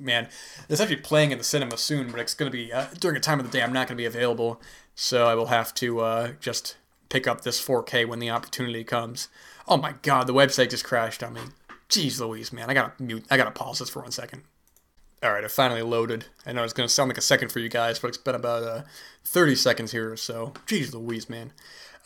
man, 0.00 0.26
it's 0.68 0.80
actually 0.80 0.96
playing 0.96 1.30
in 1.30 1.38
the 1.38 1.44
cinema 1.46 1.76
soon, 1.76 2.10
but 2.10 2.20
it's 2.20 2.34
going 2.34 2.50
to 2.50 2.56
be 2.56 2.72
uh, 2.72 2.86
during 2.98 3.16
a 3.16 3.20
time 3.20 3.40
of 3.40 3.46
the 3.46 3.52
day 3.52 3.62
I'm 3.62 3.72
not 3.72 3.88
going 3.88 3.96
to 3.96 4.00
be 4.00 4.06
available, 4.06 4.60
so 4.94 5.26
I 5.26 5.34
will 5.34 5.46
have 5.46 5.72
to 5.74 6.00
uh, 6.00 6.32
just 6.40 6.76
pick 7.08 7.26
up 7.26 7.42
this 7.42 7.64
4K 7.64 8.06
when 8.06 8.18
the 8.18 8.30
opportunity 8.30 8.84
comes. 8.84 9.28
Oh 9.68 9.76
my 9.76 9.94
God, 10.02 10.26
the 10.26 10.34
website 10.34 10.70
just 10.70 10.84
crashed 10.84 11.22
on 11.22 11.34
me. 11.34 11.40
Jeez 11.88 12.20
Louise, 12.20 12.52
man, 12.52 12.68
I 12.68 12.74
gotta 12.74 12.92
mute. 13.02 13.24
I 13.30 13.36
gotta 13.36 13.52
pause 13.52 13.78
this 13.78 13.88
for 13.88 14.02
one 14.02 14.10
second. 14.10 14.42
All 15.22 15.32
right, 15.32 15.44
I 15.44 15.48
finally 15.48 15.82
loaded. 15.82 16.26
I 16.44 16.52
know 16.52 16.64
it's 16.64 16.72
gonna 16.72 16.88
sound 16.88 17.08
like 17.08 17.18
a 17.18 17.22
second 17.22 17.50
for 17.50 17.60
you 17.60 17.68
guys, 17.68 17.98
but 17.98 18.08
it's 18.08 18.18
been 18.18 18.34
about 18.34 18.62
uh, 18.64 18.82
30 19.24 19.54
seconds 19.54 19.92
here 19.92 20.12
or 20.12 20.16
so. 20.16 20.52
Jeez 20.66 20.92
Louise, 20.92 21.30
man. 21.30 21.52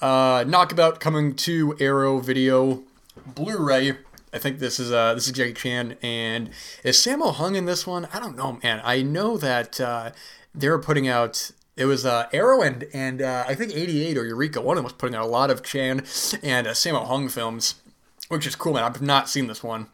Uh, 0.00 0.44
Knockabout 0.46 1.00
coming 1.00 1.34
to 1.36 1.76
Arrow 1.80 2.20
Video 2.20 2.82
Blu-ray. 3.26 3.98
I 4.32 4.38
think 4.38 4.58
this 4.58 4.78
is 4.78 4.92
uh 4.92 5.14
this 5.14 5.26
is 5.26 5.32
Jackie 5.32 5.54
Chan 5.54 5.96
and 6.02 6.50
is 6.84 6.96
Sammo 6.96 7.34
Hung 7.34 7.56
in 7.56 7.64
this 7.64 7.86
one? 7.86 8.08
I 8.12 8.20
don't 8.20 8.36
know, 8.36 8.58
man. 8.62 8.80
I 8.84 9.02
know 9.02 9.36
that 9.36 9.80
uh, 9.80 10.12
they 10.54 10.68
were 10.68 10.78
putting 10.78 11.08
out 11.08 11.50
it 11.76 11.86
was 11.86 12.06
uh, 12.06 12.28
Arrow 12.32 12.62
and 12.62 12.86
and 12.92 13.22
uh, 13.22 13.44
I 13.48 13.54
think 13.54 13.74
88 13.74 14.16
or 14.18 14.26
Eureka 14.26 14.60
one 14.60 14.76
of 14.76 14.78
them 14.78 14.84
was 14.84 14.92
putting 14.92 15.16
out 15.16 15.24
a 15.24 15.28
lot 15.28 15.50
of 15.50 15.62
Chan 15.62 16.04
and 16.42 16.66
uh, 16.66 16.70
Sammo 16.70 17.06
Hung 17.06 17.28
films, 17.28 17.76
which 18.28 18.46
is 18.46 18.54
cool, 18.54 18.74
man. 18.74 18.84
I've 18.84 19.02
not 19.02 19.28
seen 19.28 19.46
this 19.46 19.62
one. 19.64 19.88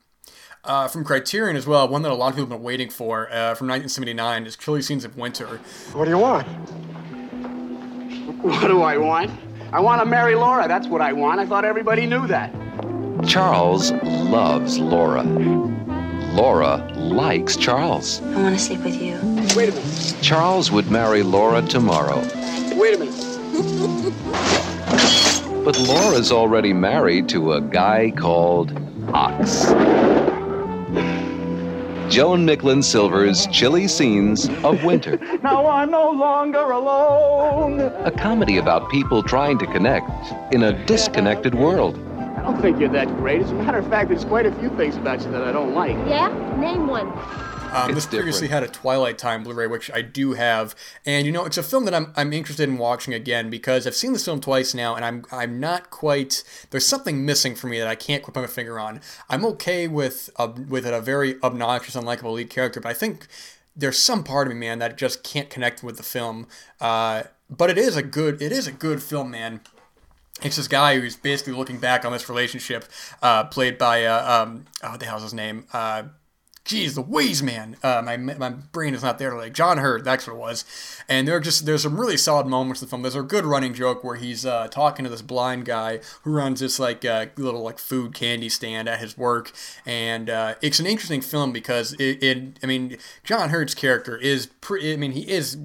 Uh, 0.65 0.89
from 0.89 1.05
Criterion 1.05 1.55
as 1.55 1.65
well, 1.65 1.87
one 1.87 2.03
that 2.03 2.11
a 2.11 2.15
lot 2.15 2.31
of 2.31 2.35
people 2.35 2.51
have 2.51 2.59
been 2.59 2.63
waiting 2.65 2.91
for 2.91 3.29
uh, 3.29 3.55
from 3.55 3.69
1979 3.69 4.47
is 4.47 4.57
Chilly 4.57 4.83
Scenes 4.83 5.05
of 5.05 5.17
Winter. 5.17 5.61
What 5.93 6.07
do 6.07 6.11
you 6.11 6.19
want? 6.19 6.45
What 8.43 8.67
do 8.67 8.83
I 8.83 8.97
want? 8.97 9.31
I 9.73 9.79
want 9.79 10.03
to 10.03 10.07
marry 10.07 10.35
Laura. 10.35 10.67
That's 10.67 10.89
what 10.89 11.01
I 11.01 11.13
want. 11.13 11.39
I 11.39 11.47
thought 11.47 11.65
everybody 11.65 12.05
knew 12.05 12.27
that. 12.27 12.53
Charles 13.25 13.93
loves 13.93 14.79
Laura. 14.79 15.23
Laura 16.35 16.77
likes 16.97 17.57
Charles. 17.57 18.21
I 18.21 18.43
want 18.43 18.59
to 18.59 18.63
sleep 18.63 18.85
with 18.85 19.01
you. 19.01 19.15
Wait 19.57 19.71
a 19.71 19.73
minute. 19.73 20.17
Charles 20.21 20.71
would 20.71 20.91
marry 20.91 21.23
Laura 21.23 21.63
tomorrow. 21.63 22.19
Wait 22.77 22.95
a 22.95 22.99
minute. 22.99 24.13
But 25.65 25.79
Laura's 25.79 26.31
already 26.31 26.73
married 26.73 27.29
to 27.31 27.55
a 27.55 27.61
guy 27.61 28.13
called 28.17 28.71
Ox. 29.13 29.65
Joan 32.13 32.47
Micklin 32.47 32.85
Silver's 32.85 33.49
Chilly 33.49 33.89
Scenes 33.89 34.49
of 34.63 34.85
Winter. 34.85 35.19
now 35.43 35.67
I'm 35.67 35.91
no 35.91 36.11
longer 36.11 36.61
alone. 36.61 37.81
A 37.81 38.13
comedy 38.13 38.59
about 38.59 38.89
people 38.91 39.25
trying 39.25 39.59
to 39.59 39.67
connect 39.67 40.09
in 40.53 40.63
a 40.63 40.85
disconnected 40.87 41.55
world. 41.57 41.99
I 42.47 42.53
don't 42.53 42.63
think 42.63 42.79
you're 42.79 42.89
that 42.91 43.09
great. 43.17 43.43
As 43.43 43.51
a 43.51 43.55
matter 43.55 43.79
of 43.79 43.89
fact, 43.89 44.09
there's 44.09 44.25
quite 44.25 44.47
a 44.47 44.53
few 44.53 44.71
things 44.77 44.95
about 44.97 45.21
you 45.21 45.33
that 45.33 45.43
I 45.43 45.51
don't 45.51 45.75
like. 45.75 45.97
Yeah? 46.07 46.29
Name 46.61 46.87
one. 46.87 47.09
Um, 47.73 47.93
this 47.93 48.07
previously 48.07 48.47
had 48.47 48.63
a 48.63 48.69
Twilight 48.69 49.19
Time 49.19 49.43
Blu-ray, 49.43 49.67
which 49.67 49.91
I 49.93 50.01
do 50.01 50.35
have, 50.35 50.77
and 51.05 51.27
you 51.27 51.33
know 51.33 51.45
it's 51.45 51.59
a 51.59 51.63
film 51.65 51.85
that 51.87 51.95
I'm, 51.95 52.13
I'm 52.15 52.33
interested 52.33 52.69
in 52.69 52.79
watching 52.79 53.15
again 53.15 53.51
because 53.51 53.85
I've 53.85 53.97
seen 53.97 54.13
this 54.13 54.25
film 54.25 54.41
twice 54.41 54.75
now, 54.75 54.95
and 54.95 55.05
I'm 55.05 55.25
I'm 55.33 55.59
not 55.59 55.91
quite 55.91 56.45
there's 56.71 56.87
something 56.87 57.27
missing 57.27 57.57
for 57.57 57.67
me 57.67 57.81
that 57.81 57.89
I 57.89 57.97
can't 57.97 58.23
put 58.23 58.37
my 58.37 58.47
finger 58.47 58.79
on. 58.79 59.01
I'm 59.29 59.45
okay 59.47 59.89
with 59.89 60.31
a, 60.37 60.49
with 60.49 60.87
a 60.87 61.01
very 61.01 61.43
obnoxious, 61.43 61.97
unlikable 61.97 62.35
lead 62.35 62.49
character, 62.49 62.81
but 62.81 62.89
I 62.89 62.95
think 62.95 63.27
there's 63.75 63.99
some 63.99 64.23
part 64.23 64.47
of 64.47 64.55
me, 64.55 64.61
man, 64.61 64.79
that 64.79 64.97
just 64.97 65.25
can't 65.25 65.51
connect 65.51 65.83
with 65.83 65.97
the 65.97 66.05
film. 66.05 66.47
Uh, 66.81 67.25
but 67.51 67.71
it 67.71 67.77
is 67.77 67.97
a 67.97 68.03
good 68.03 68.41
it 68.41 68.53
is 68.53 68.69
a 68.69 68.73
good 68.73 69.03
film, 69.03 69.33
man. 69.33 69.61
It's 70.43 70.57
this 70.57 70.69
guy 70.69 70.99
who's 71.01 71.17
basically 71.17 71.55
looking 71.55 71.79
back 71.79 72.05
on 72.05 72.13
this 72.13 72.29
relationship, 72.29 72.85
uh, 73.23 73.45
played 73.45 73.79
by 73.79 74.05
uh, 74.05 74.43
um, 74.43 74.67
oh, 74.83 74.91
what 74.91 75.01
the 75.01 75.07
hell's 75.07 75.23
his 75.23 75.33
name? 75.33 75.67
Uh, 75.73 76.05
Jeez, 76.67 76.97
Louise, 76.97 77.45
man. 77.45 77.77
Uh, 77.81 78.03
my 78.05 78.17
my 78.17 78.51
brain 78.51 78.93
is 78.93 79.03
not 79.03 79.21
there 79.21 79.31
today. 79.31 79.51
John 79.51 79.79
Hurt, 79.79 80.03
that's 80.03 80.27
what 80.27 80.35
it 80.35 80.39
was. 80.39 80.65
And 81.09 81.27
there 81.27 81.37
are 81.37 81.41
just 81.41 81.65
there's 81.65 81.85
some 81.85 81.99
really 81.99 82.17
solid 82.17 82.49
moments 82.49 82.83
in 82.83 82.87
the 82.87 82.91
film. 82.91 83.03
There's 83.03 83.15
a 83.15 83.23
good 83.23 83.47
running 83.47 83.73
joke 83.73 84.03
where 84.03 84.17
he's 84.17 84.45
uh, 84.45 84.67
talking 84.67 85.05
to 85.05 85.09
this 85.09 85.23
blind 85.23 85.65
guy 85.65 86.01
who 86.23 86.33
runs 86.33 86.59
this 86.59 86.81
like 86.81 87.05
uh, 87.05 87.27
little 87.37 87.63
like 87.63 87.79
food 87.79 88.15
candy 88.15 88.49
stand 88.49 88.89
at 88.89 88.99
his 88.99 89.17
work, 89.17 89.53
and 89.87 90.29
uh, 90.29 90.57
it's 90.61 90.81
an 90.81 90.87
interesting 90.87 91.21
film 91.21 91.53
because 91.53 91.93
it, 91.95 92.21
it 92.21 92.59
I 92.65 92.67
mean 92.67 92.99
John 93.23 93.51
Hurt's 93.51 93.77
character 93.77 94.17
is 94.17 94.47
pretty. 94.61 94.93
I 94.93 94.97
mean 94.97 95.13
he 95.13 95.31
is 95.31 95.57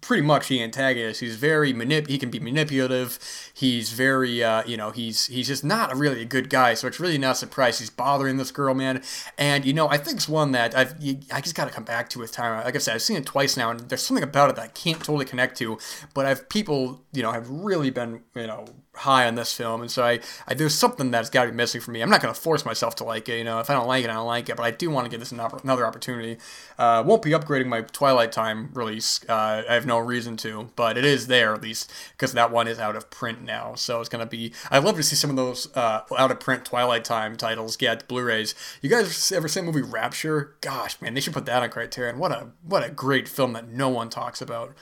pretty 0.00 0.22
much 0.22 0.48
the 0.48 0.62
antagonist. 0.62 1.20
He's 1.20 1.36
very 1.36 1.72
manip. 1.72 2.08
He 2.08 2.18
can 2.18 2.30
be 2.30 2.40
manipulative. 2.40 3.18
He's 3.52 3.92
very, 3.92 4.42
uh, 4.42 4.62
you 4.66 4.76
know, 4.76 4.90
he's 4.90 5.26
he's 5.26 5.48
just 5.48 5.64
not 5.64 5.92
a 5.92 5.96
really 5.96 6.22
a 6.22 6.24
good 6.24 6.50
guy. 6.50 6.74
So 6.74 6.86
it's 6.86 7.00
really 7.00 7.18
not 7.18 7.36
surprised 7.36 7.80
he's 7.80 7.90
bothering 7.90 8.36
this 8.36 8.50
girl, 8.50 8.74
man. 8.74 9.02
And 9.36 9.64
you 9.64 9.72
know, 9.72 9.88
I 9.88 9.98
think 9.98 10.16
it's 10.16 10.28
one 10.28 10.52
that 10.52 10.76
I've 10.76 10.94
you, 11.00 11.20
I 11.32 11.40
just 11.40 11.54
got 11.54 11.66
to 11.66 11.74
come 11.74 11.84
back 11.84 12.08
to 12.10 12.18
with 12.18 12.32
time. 12.32 12.64
Like 12.64 12.74
I 12.74 12.78
said, 12.78 12.94
I've 12.94 13.02
seen 13.02 13.16
it 13.16 13.26
twice 13.26 13.56
now, 13.56 13.70
and 13.70 13.80
there's 13.80 14.02
something 14.02 14.24
about 14.24 14.50
it 14.50 14.56
that 14.56 14.62
I 14.62 14.68
can't 14.68 14.98
totally 14.98 15.24
connect 15.24 15.56
to. 15.58 15.78
But 16.14 16.26
I've 16.26 16.48
people, 16.48 17.04
you 17.12 17.22
know, 17.22 17.32
have 17.32 17.48
really 17.48 17.90
been, 17.90 18.22
you 18.34 18.46
know, 18.46 18.66
high 18.98 19.26
on 19.26 19.34
this 19.34 19.52
film, 19.52 19.80
and 19.80 19.90
so 19.90 20.04
I, 20.04 20.20
I 20.46 20.54
there's 20.54 20.74
something 20.74 21.10
that's 21.10 21.30
got 21.30 21.44
to 21.44 21.50
be 21.50 21.56
missing 21.56 21.80
for 21.80 21.90
me. 21.90 22.02
I'm 22.02 22.10
not 22.10 22.20
going 22.20 22.32
to 22.32 22.40
force 22.40 22.64
myself 22.64 22.94
to 22.96 23.04
like 23.04 23.28
it. 23.28 23.38
You 23.38 23.44
know, 23.44 23.60
if 23.60 23.70
I 23.70 23.74
don't 23.74 23.86
like 23.86 24.04
it, 24.04 24.10
I 24.10 24.14
don't 24.14 24.26
like 24.26 24.48
it. 24.48 24.56
But 24.56 24.64
I 24.64 24.70
do 24.70 24.90
want 24.90 25.06
to 25.06 25.10
give 25.10 25.20
this 25.20 25.32
another 25.32 25.86
opportunity. 25.86 26.38
Uh, 26.78 27.02
won't 27.06 27.22
be 27.22 27.30
upgrading 27.30 27.66
my 27.66 27.82
Twilight 27.82 28.32
Time 28.32 28.70
release. 28.74 29.20
Uh, 29.28 29.62
I 29.68 29.74
have 29.74 29.86
no 29.86 29.98
reason 29.98 30.36
to, 30.38 30.70
but 30.76 30.98
it 30.98 31.04
is 31.04 31.26
there 31.26 31.54
at 31.54 31.62
least 31.62 31.90
because 32.12 32.32
that 32.34 32.50
one 32.50 32.68
is 32.68 32.78
out 32.78 32.96
of 32.96 33.10
print 33.10 33.42
now. 33.42 33.74
So 33.74 34.00
it's 34.00 34.08
going 34.08 34.24
to 34.24 34.30
be. 34.30 34.52
I'd 34.70 34.84
love 34.84 34.96
to 34.96 35.02
see 35.02 35.16
some 35.16 35.30
of 35.30 35.36
those 35.36 35.74
uh, 35.76 36.02
out 36.16 36.30
of 36.30 36.40
print 36.40 36.64
Twilight 36.64 37.04
Time 37.04 37.36
titles 37.36 37.76
get 37.76 38.06
Blu-rays. 38.08 38.54
You 38.82 38.90
guys 38.90 39.32
ever 39.32 39.48
seen 39.48 39.66
the 39.66 39.72
movie 39.72 39.88
Rapture? 39.88 40.56
Gosh, 40.60 41.00
man, 41.00 41.14
they 41.14 41.20
should 41.20 41.32
put 41.32 41.46
that 41.46 41.62
on 41.62 41.70
Criterion. 41.70 42.18
What 42.18 42.32
a 42.32 42.48
what 42.62 42.84
a 42.84 42.90
great 42.90 43.28
film 43.28 43.52
that 43.54 43.68
no 43.68 43.88
one 43.88 44.10
talks 44.10 44.40
about. 44.40 44.74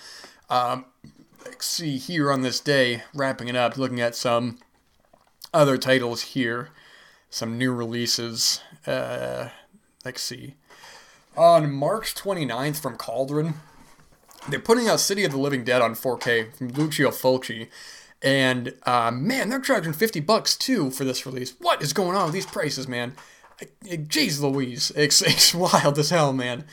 Um, 0.49 0.87
let's 1.49 1.67
see 1.67 1.97
here 1.97 2.33
on 2.33 2.43
this 2.43 2.61
day, 2.61 3.03
wrapping 3.15 3.49
it 3.49 3.57
up, 3.57 3.77
looking 3.77 4.01
at 4.01 4.17
some 4.17 4.59
other 5.55 5.79
titles 5.79 6.23
here, 6.23 6.71
some 7.31 7.57
new 7.57 7.73
releases. 7.73 8.61
Uh, 8.87 9.51
let's 10.05 10.23
see. 10.23 10.55
On 11.37 11.71
March 11.71 12.15
29th 12.15 12.81
from 12.81 12.97
Cauldron, 12.97 13.55
they're 14.49 14.59
putting 14.59 14.89
out 14.89 15.01
City 15.01 15.25
of 15.25 15.31
the 15.31 15.39
Living 15.39 15.65
Dead 15.65 15.83
on 15.83 15.95
4K 15.95 16.55
from 16.57 16.69
Lucio 16.69 17.11
Fulci. 17.11 17.69
And 18.23 18.75
uh, 18.85 19.11
man, 19.13 19.49
they're 19.49 19.61
charging 19.61 19.93
50 19.93 20.21
bucks 20.21 20.57
too 20.57 20.91
for 20.91 21.05
this 21.05 21.27
release. 21.27 21.55
What 21.61 21.83
is 21.83 21.93
going 21.93 22.17
on 22.17 22.25
with 22.25 22.35
these 22.35 22.47
prices, 22.47 22.89
man? 22.89 23.15
Jeez 23.85 24.41
Louise. 24.41 24.91
It's, 24.97 25.23
it's 25.23 25.55
wild 25.55 25.99
as 25.99 26.11
hell, 26.11 26.33
man. 26.33 26.65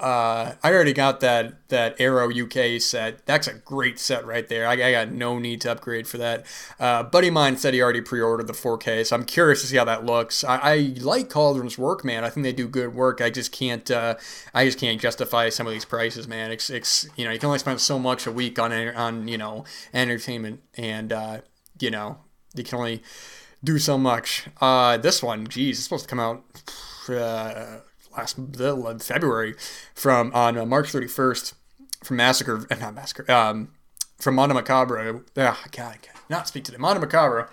Uh, 0.00 0.54
I 0.62 0.72
already 0.72 0.92
got 0.92 1.18
that 1.20 1.68
that 1.70 2.00
Arrow 2.00 2.30
UK 2.30 2.80
set. 2.80 3.26
That's 3.26 3.48
a 3.48 3.54
great 3.54 3.98
set 3.98 4.24
right 4.24 4.46
there. 4.46 4.66
I, 4.66 4.74
I 4.74 4.92
got 4.92 5.10
no 5.10 5.40
need 5.40 5.60
to 5.62 5.72
upgrade 5.72 6.06
for 6.06 6.18
that. 6.18 6.46
Uh, 6.78 7.02
buddy 7.02 7.30
mine 7.30 7.56
said 7.56 7.74
he 7.74 7.82
already 7.82 8.00
pre-ordered 8.00 8.46
the 8.46 8.52
4K, 8.52 9.04
so 9.04 9.16
I'm 9.16 9.24
curious 9.24 9.60
to 9.62 9.66
see 9.66 9.76
how 9.76 9.84
that 9.86 10.04
looks. 10.04 10.44
I, 10.44 10.56
I 10.56 10.76
like 11.00 11.28
Cauldron's 11.28 11.76
work, 11.76 12.04
man. 12.04 12.24
I 12.24 12.30
think 12.30 12.44
they 12.44 12.52
do 12.52 12.68
good 12.68 12.94
work. 12.94 13.20
I 13.20 13.30
just 13.30 13.50
can't. 13.50 13.90
Uh, 13.90 14.14
I 14.54 14.64
just 14.66 14.78
can't 14.78 15.00
justify 15.00 15.48
some 15.48 15.66
of 15.66 15.72
these 15.72 15.84
prices, 15.84 16.28
man. 16.28 16.52
It's, 16.52 16.70
it's 16.70 17.08
you 17.16 17.24
know 17.24 17.32
you 17.32 17.40
can 17.40 17.48
only 17.48 17.58
spend 17.58 17.80
so 17.80 17.98
much 17.98 18.26
a 18.26 18.32
week 18.32 18.58
on 18.58 18.72
on 18.72 19.26
you 19.26 19.38
know 19.38 19.64
entertainment, 19.92 20.60
and 20.76 21.12
uh, 21.12 21.40
you 21.80 21.90
know 21.90 22.18
you 22.54 22.62
can 22.62 22.78
only 22.78 23.02
do 23.64 23.80
so 23.80 23.98
much. 23.98 24.46
Uh, 24.60 24.96
this 24.96 25.24
one, 25.24 25.48
geez, 25.48 25.78
it's 25.78 25.84
supposed 25.84 26.04
to 26.04 26.08
come 26.08 26.20
out. 26.20 26.44
Uh, 27.08 27.80
last 28.18 28.52
the, 28.52 28.98
February 29.00 29.54
from 29.94 30.32
on 30.34 30.58
uh, 30.58 30.66
March 30.66 30.92
31st 30.92 31.54
from 32.02 32.16
Massacre, 32.16 32.66
uh, 32.70 32.74
not 32.74 32.94
Massacre, 32.94 33.30
um, 33.30 33.70
from 34.18 34.34
Mondo 34.34 34.54
Macabro. 34.54 35.24
Ah, 35.36 35.64
God, 35.70 35.94
I 35.94 35.98
cannot 36.28 36.48
speak 36.48 36.64
to 36.64 36.72
the 36.72 36.78
Mondo 36.78 37.04
Macabro. 37.04 37.48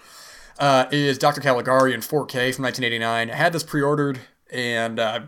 Uh, 0.58 0.86
is 0.90 1.18
Dr. 1.18 1.42
Caligari 1.42 1.94
in 1.94 2.00
4K 2.00 2.56
from 2.56 2.64
1989. 2.64 3.30
I 3.30 3.36
had 3.36 3.52
this 3.52 3.64
pre-ordered, 3.64 4.22
and 4.50 5.00
uh, 5.00 5.22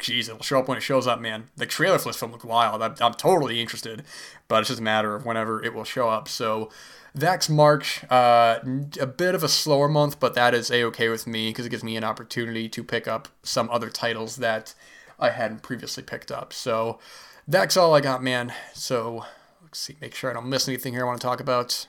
geez, 0.00 0.28
it'll 0.28 0.42
show 0.42 0.58
up 0.58 0.68
when 0.68 0.76
it 0.76 0.80
shows 0.80 1.06
up, 1.06 1.20
man. 1.20 1.44
The 1.56 1.64
trailer 1.64 1.98
for 1.98 2.08
this 2.08 2.16
film 2.16 2.32
looked 2.32 2.44
wild. 2.44 2.82
I'm, 2.82 2.96
I'm 3.00 3.14
totally 3.14 3.60
interested, 3.60 4.02
but 4.48 4.60
it's 4.60 4.68
just 4.68 4.80
a 4.80 4.82
matter 4.82 5.14
of 5.14 5.24
whenever 5.24 5.62
it 5.62 5.74
will 5.74 5.84
show 5.84 6.08
up. 6.08 6.26
So 6.28 6.70
that's 7.14 7.48
March. 7.48 8.02
Uh, 8.10 8.58
a 9.00 9.06
bit 9.06 9.34
of 9.34 9.44
a 9.44 9.48
slower 9.48 9.88
month, 9.88 10.18
but 10.18 10.34
that 10.34 10.52
is 10.52 10.70
a 10.70 10.82
okay 10.84 11.08
with 11.08 11.26
me 11.26 11.50
because 11.50 11.66
it 11.66 11.70
gives 11.70 11.84
me 11.84 11.96
an 11.96 12.04
opportunity 12.04 12.68
to 12.68 12.82
pick 12.82 13.06
up 13.06 13.28
some 13.42 13.70
other 13.70 13.88
titles 13.88 14.36
that 14.36 14.74
I 15.18 15.30
hadn't 15.30 15.62
previously 15.62 16.02
picked 16.02 16.32
up. 16.32 16.52
So 16.52 16.98
that's 17.46 17.76
all 17.76 17.94
I 17.94 18.00
got, 18.00 18.22
man. 18.22 18.52
So 18.72 19.24
let's 19.62 19.78
see, 19.78 19.96
make 20.00 20.14
sure 20.14 20.30
I 20.30 20.34
don't 20.34 20.48
miss 20.48 20.66
anything 20.66 20.92
here 20.92 21.04
I 21.04 21.06
want 21.06 21.20
to 21.20 21.26
talk 21.26 21.40
about. 21.40 21.86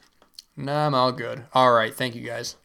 Nah, 0.55 0.85
I'm 0.85 0.93
all 0.93 1.11
good. 1.11 1.45
All 1.53 1.73
right, 1.73 1.93
thank 1.93 2.15
you 2.15 2.21
guys. 2.21 2.53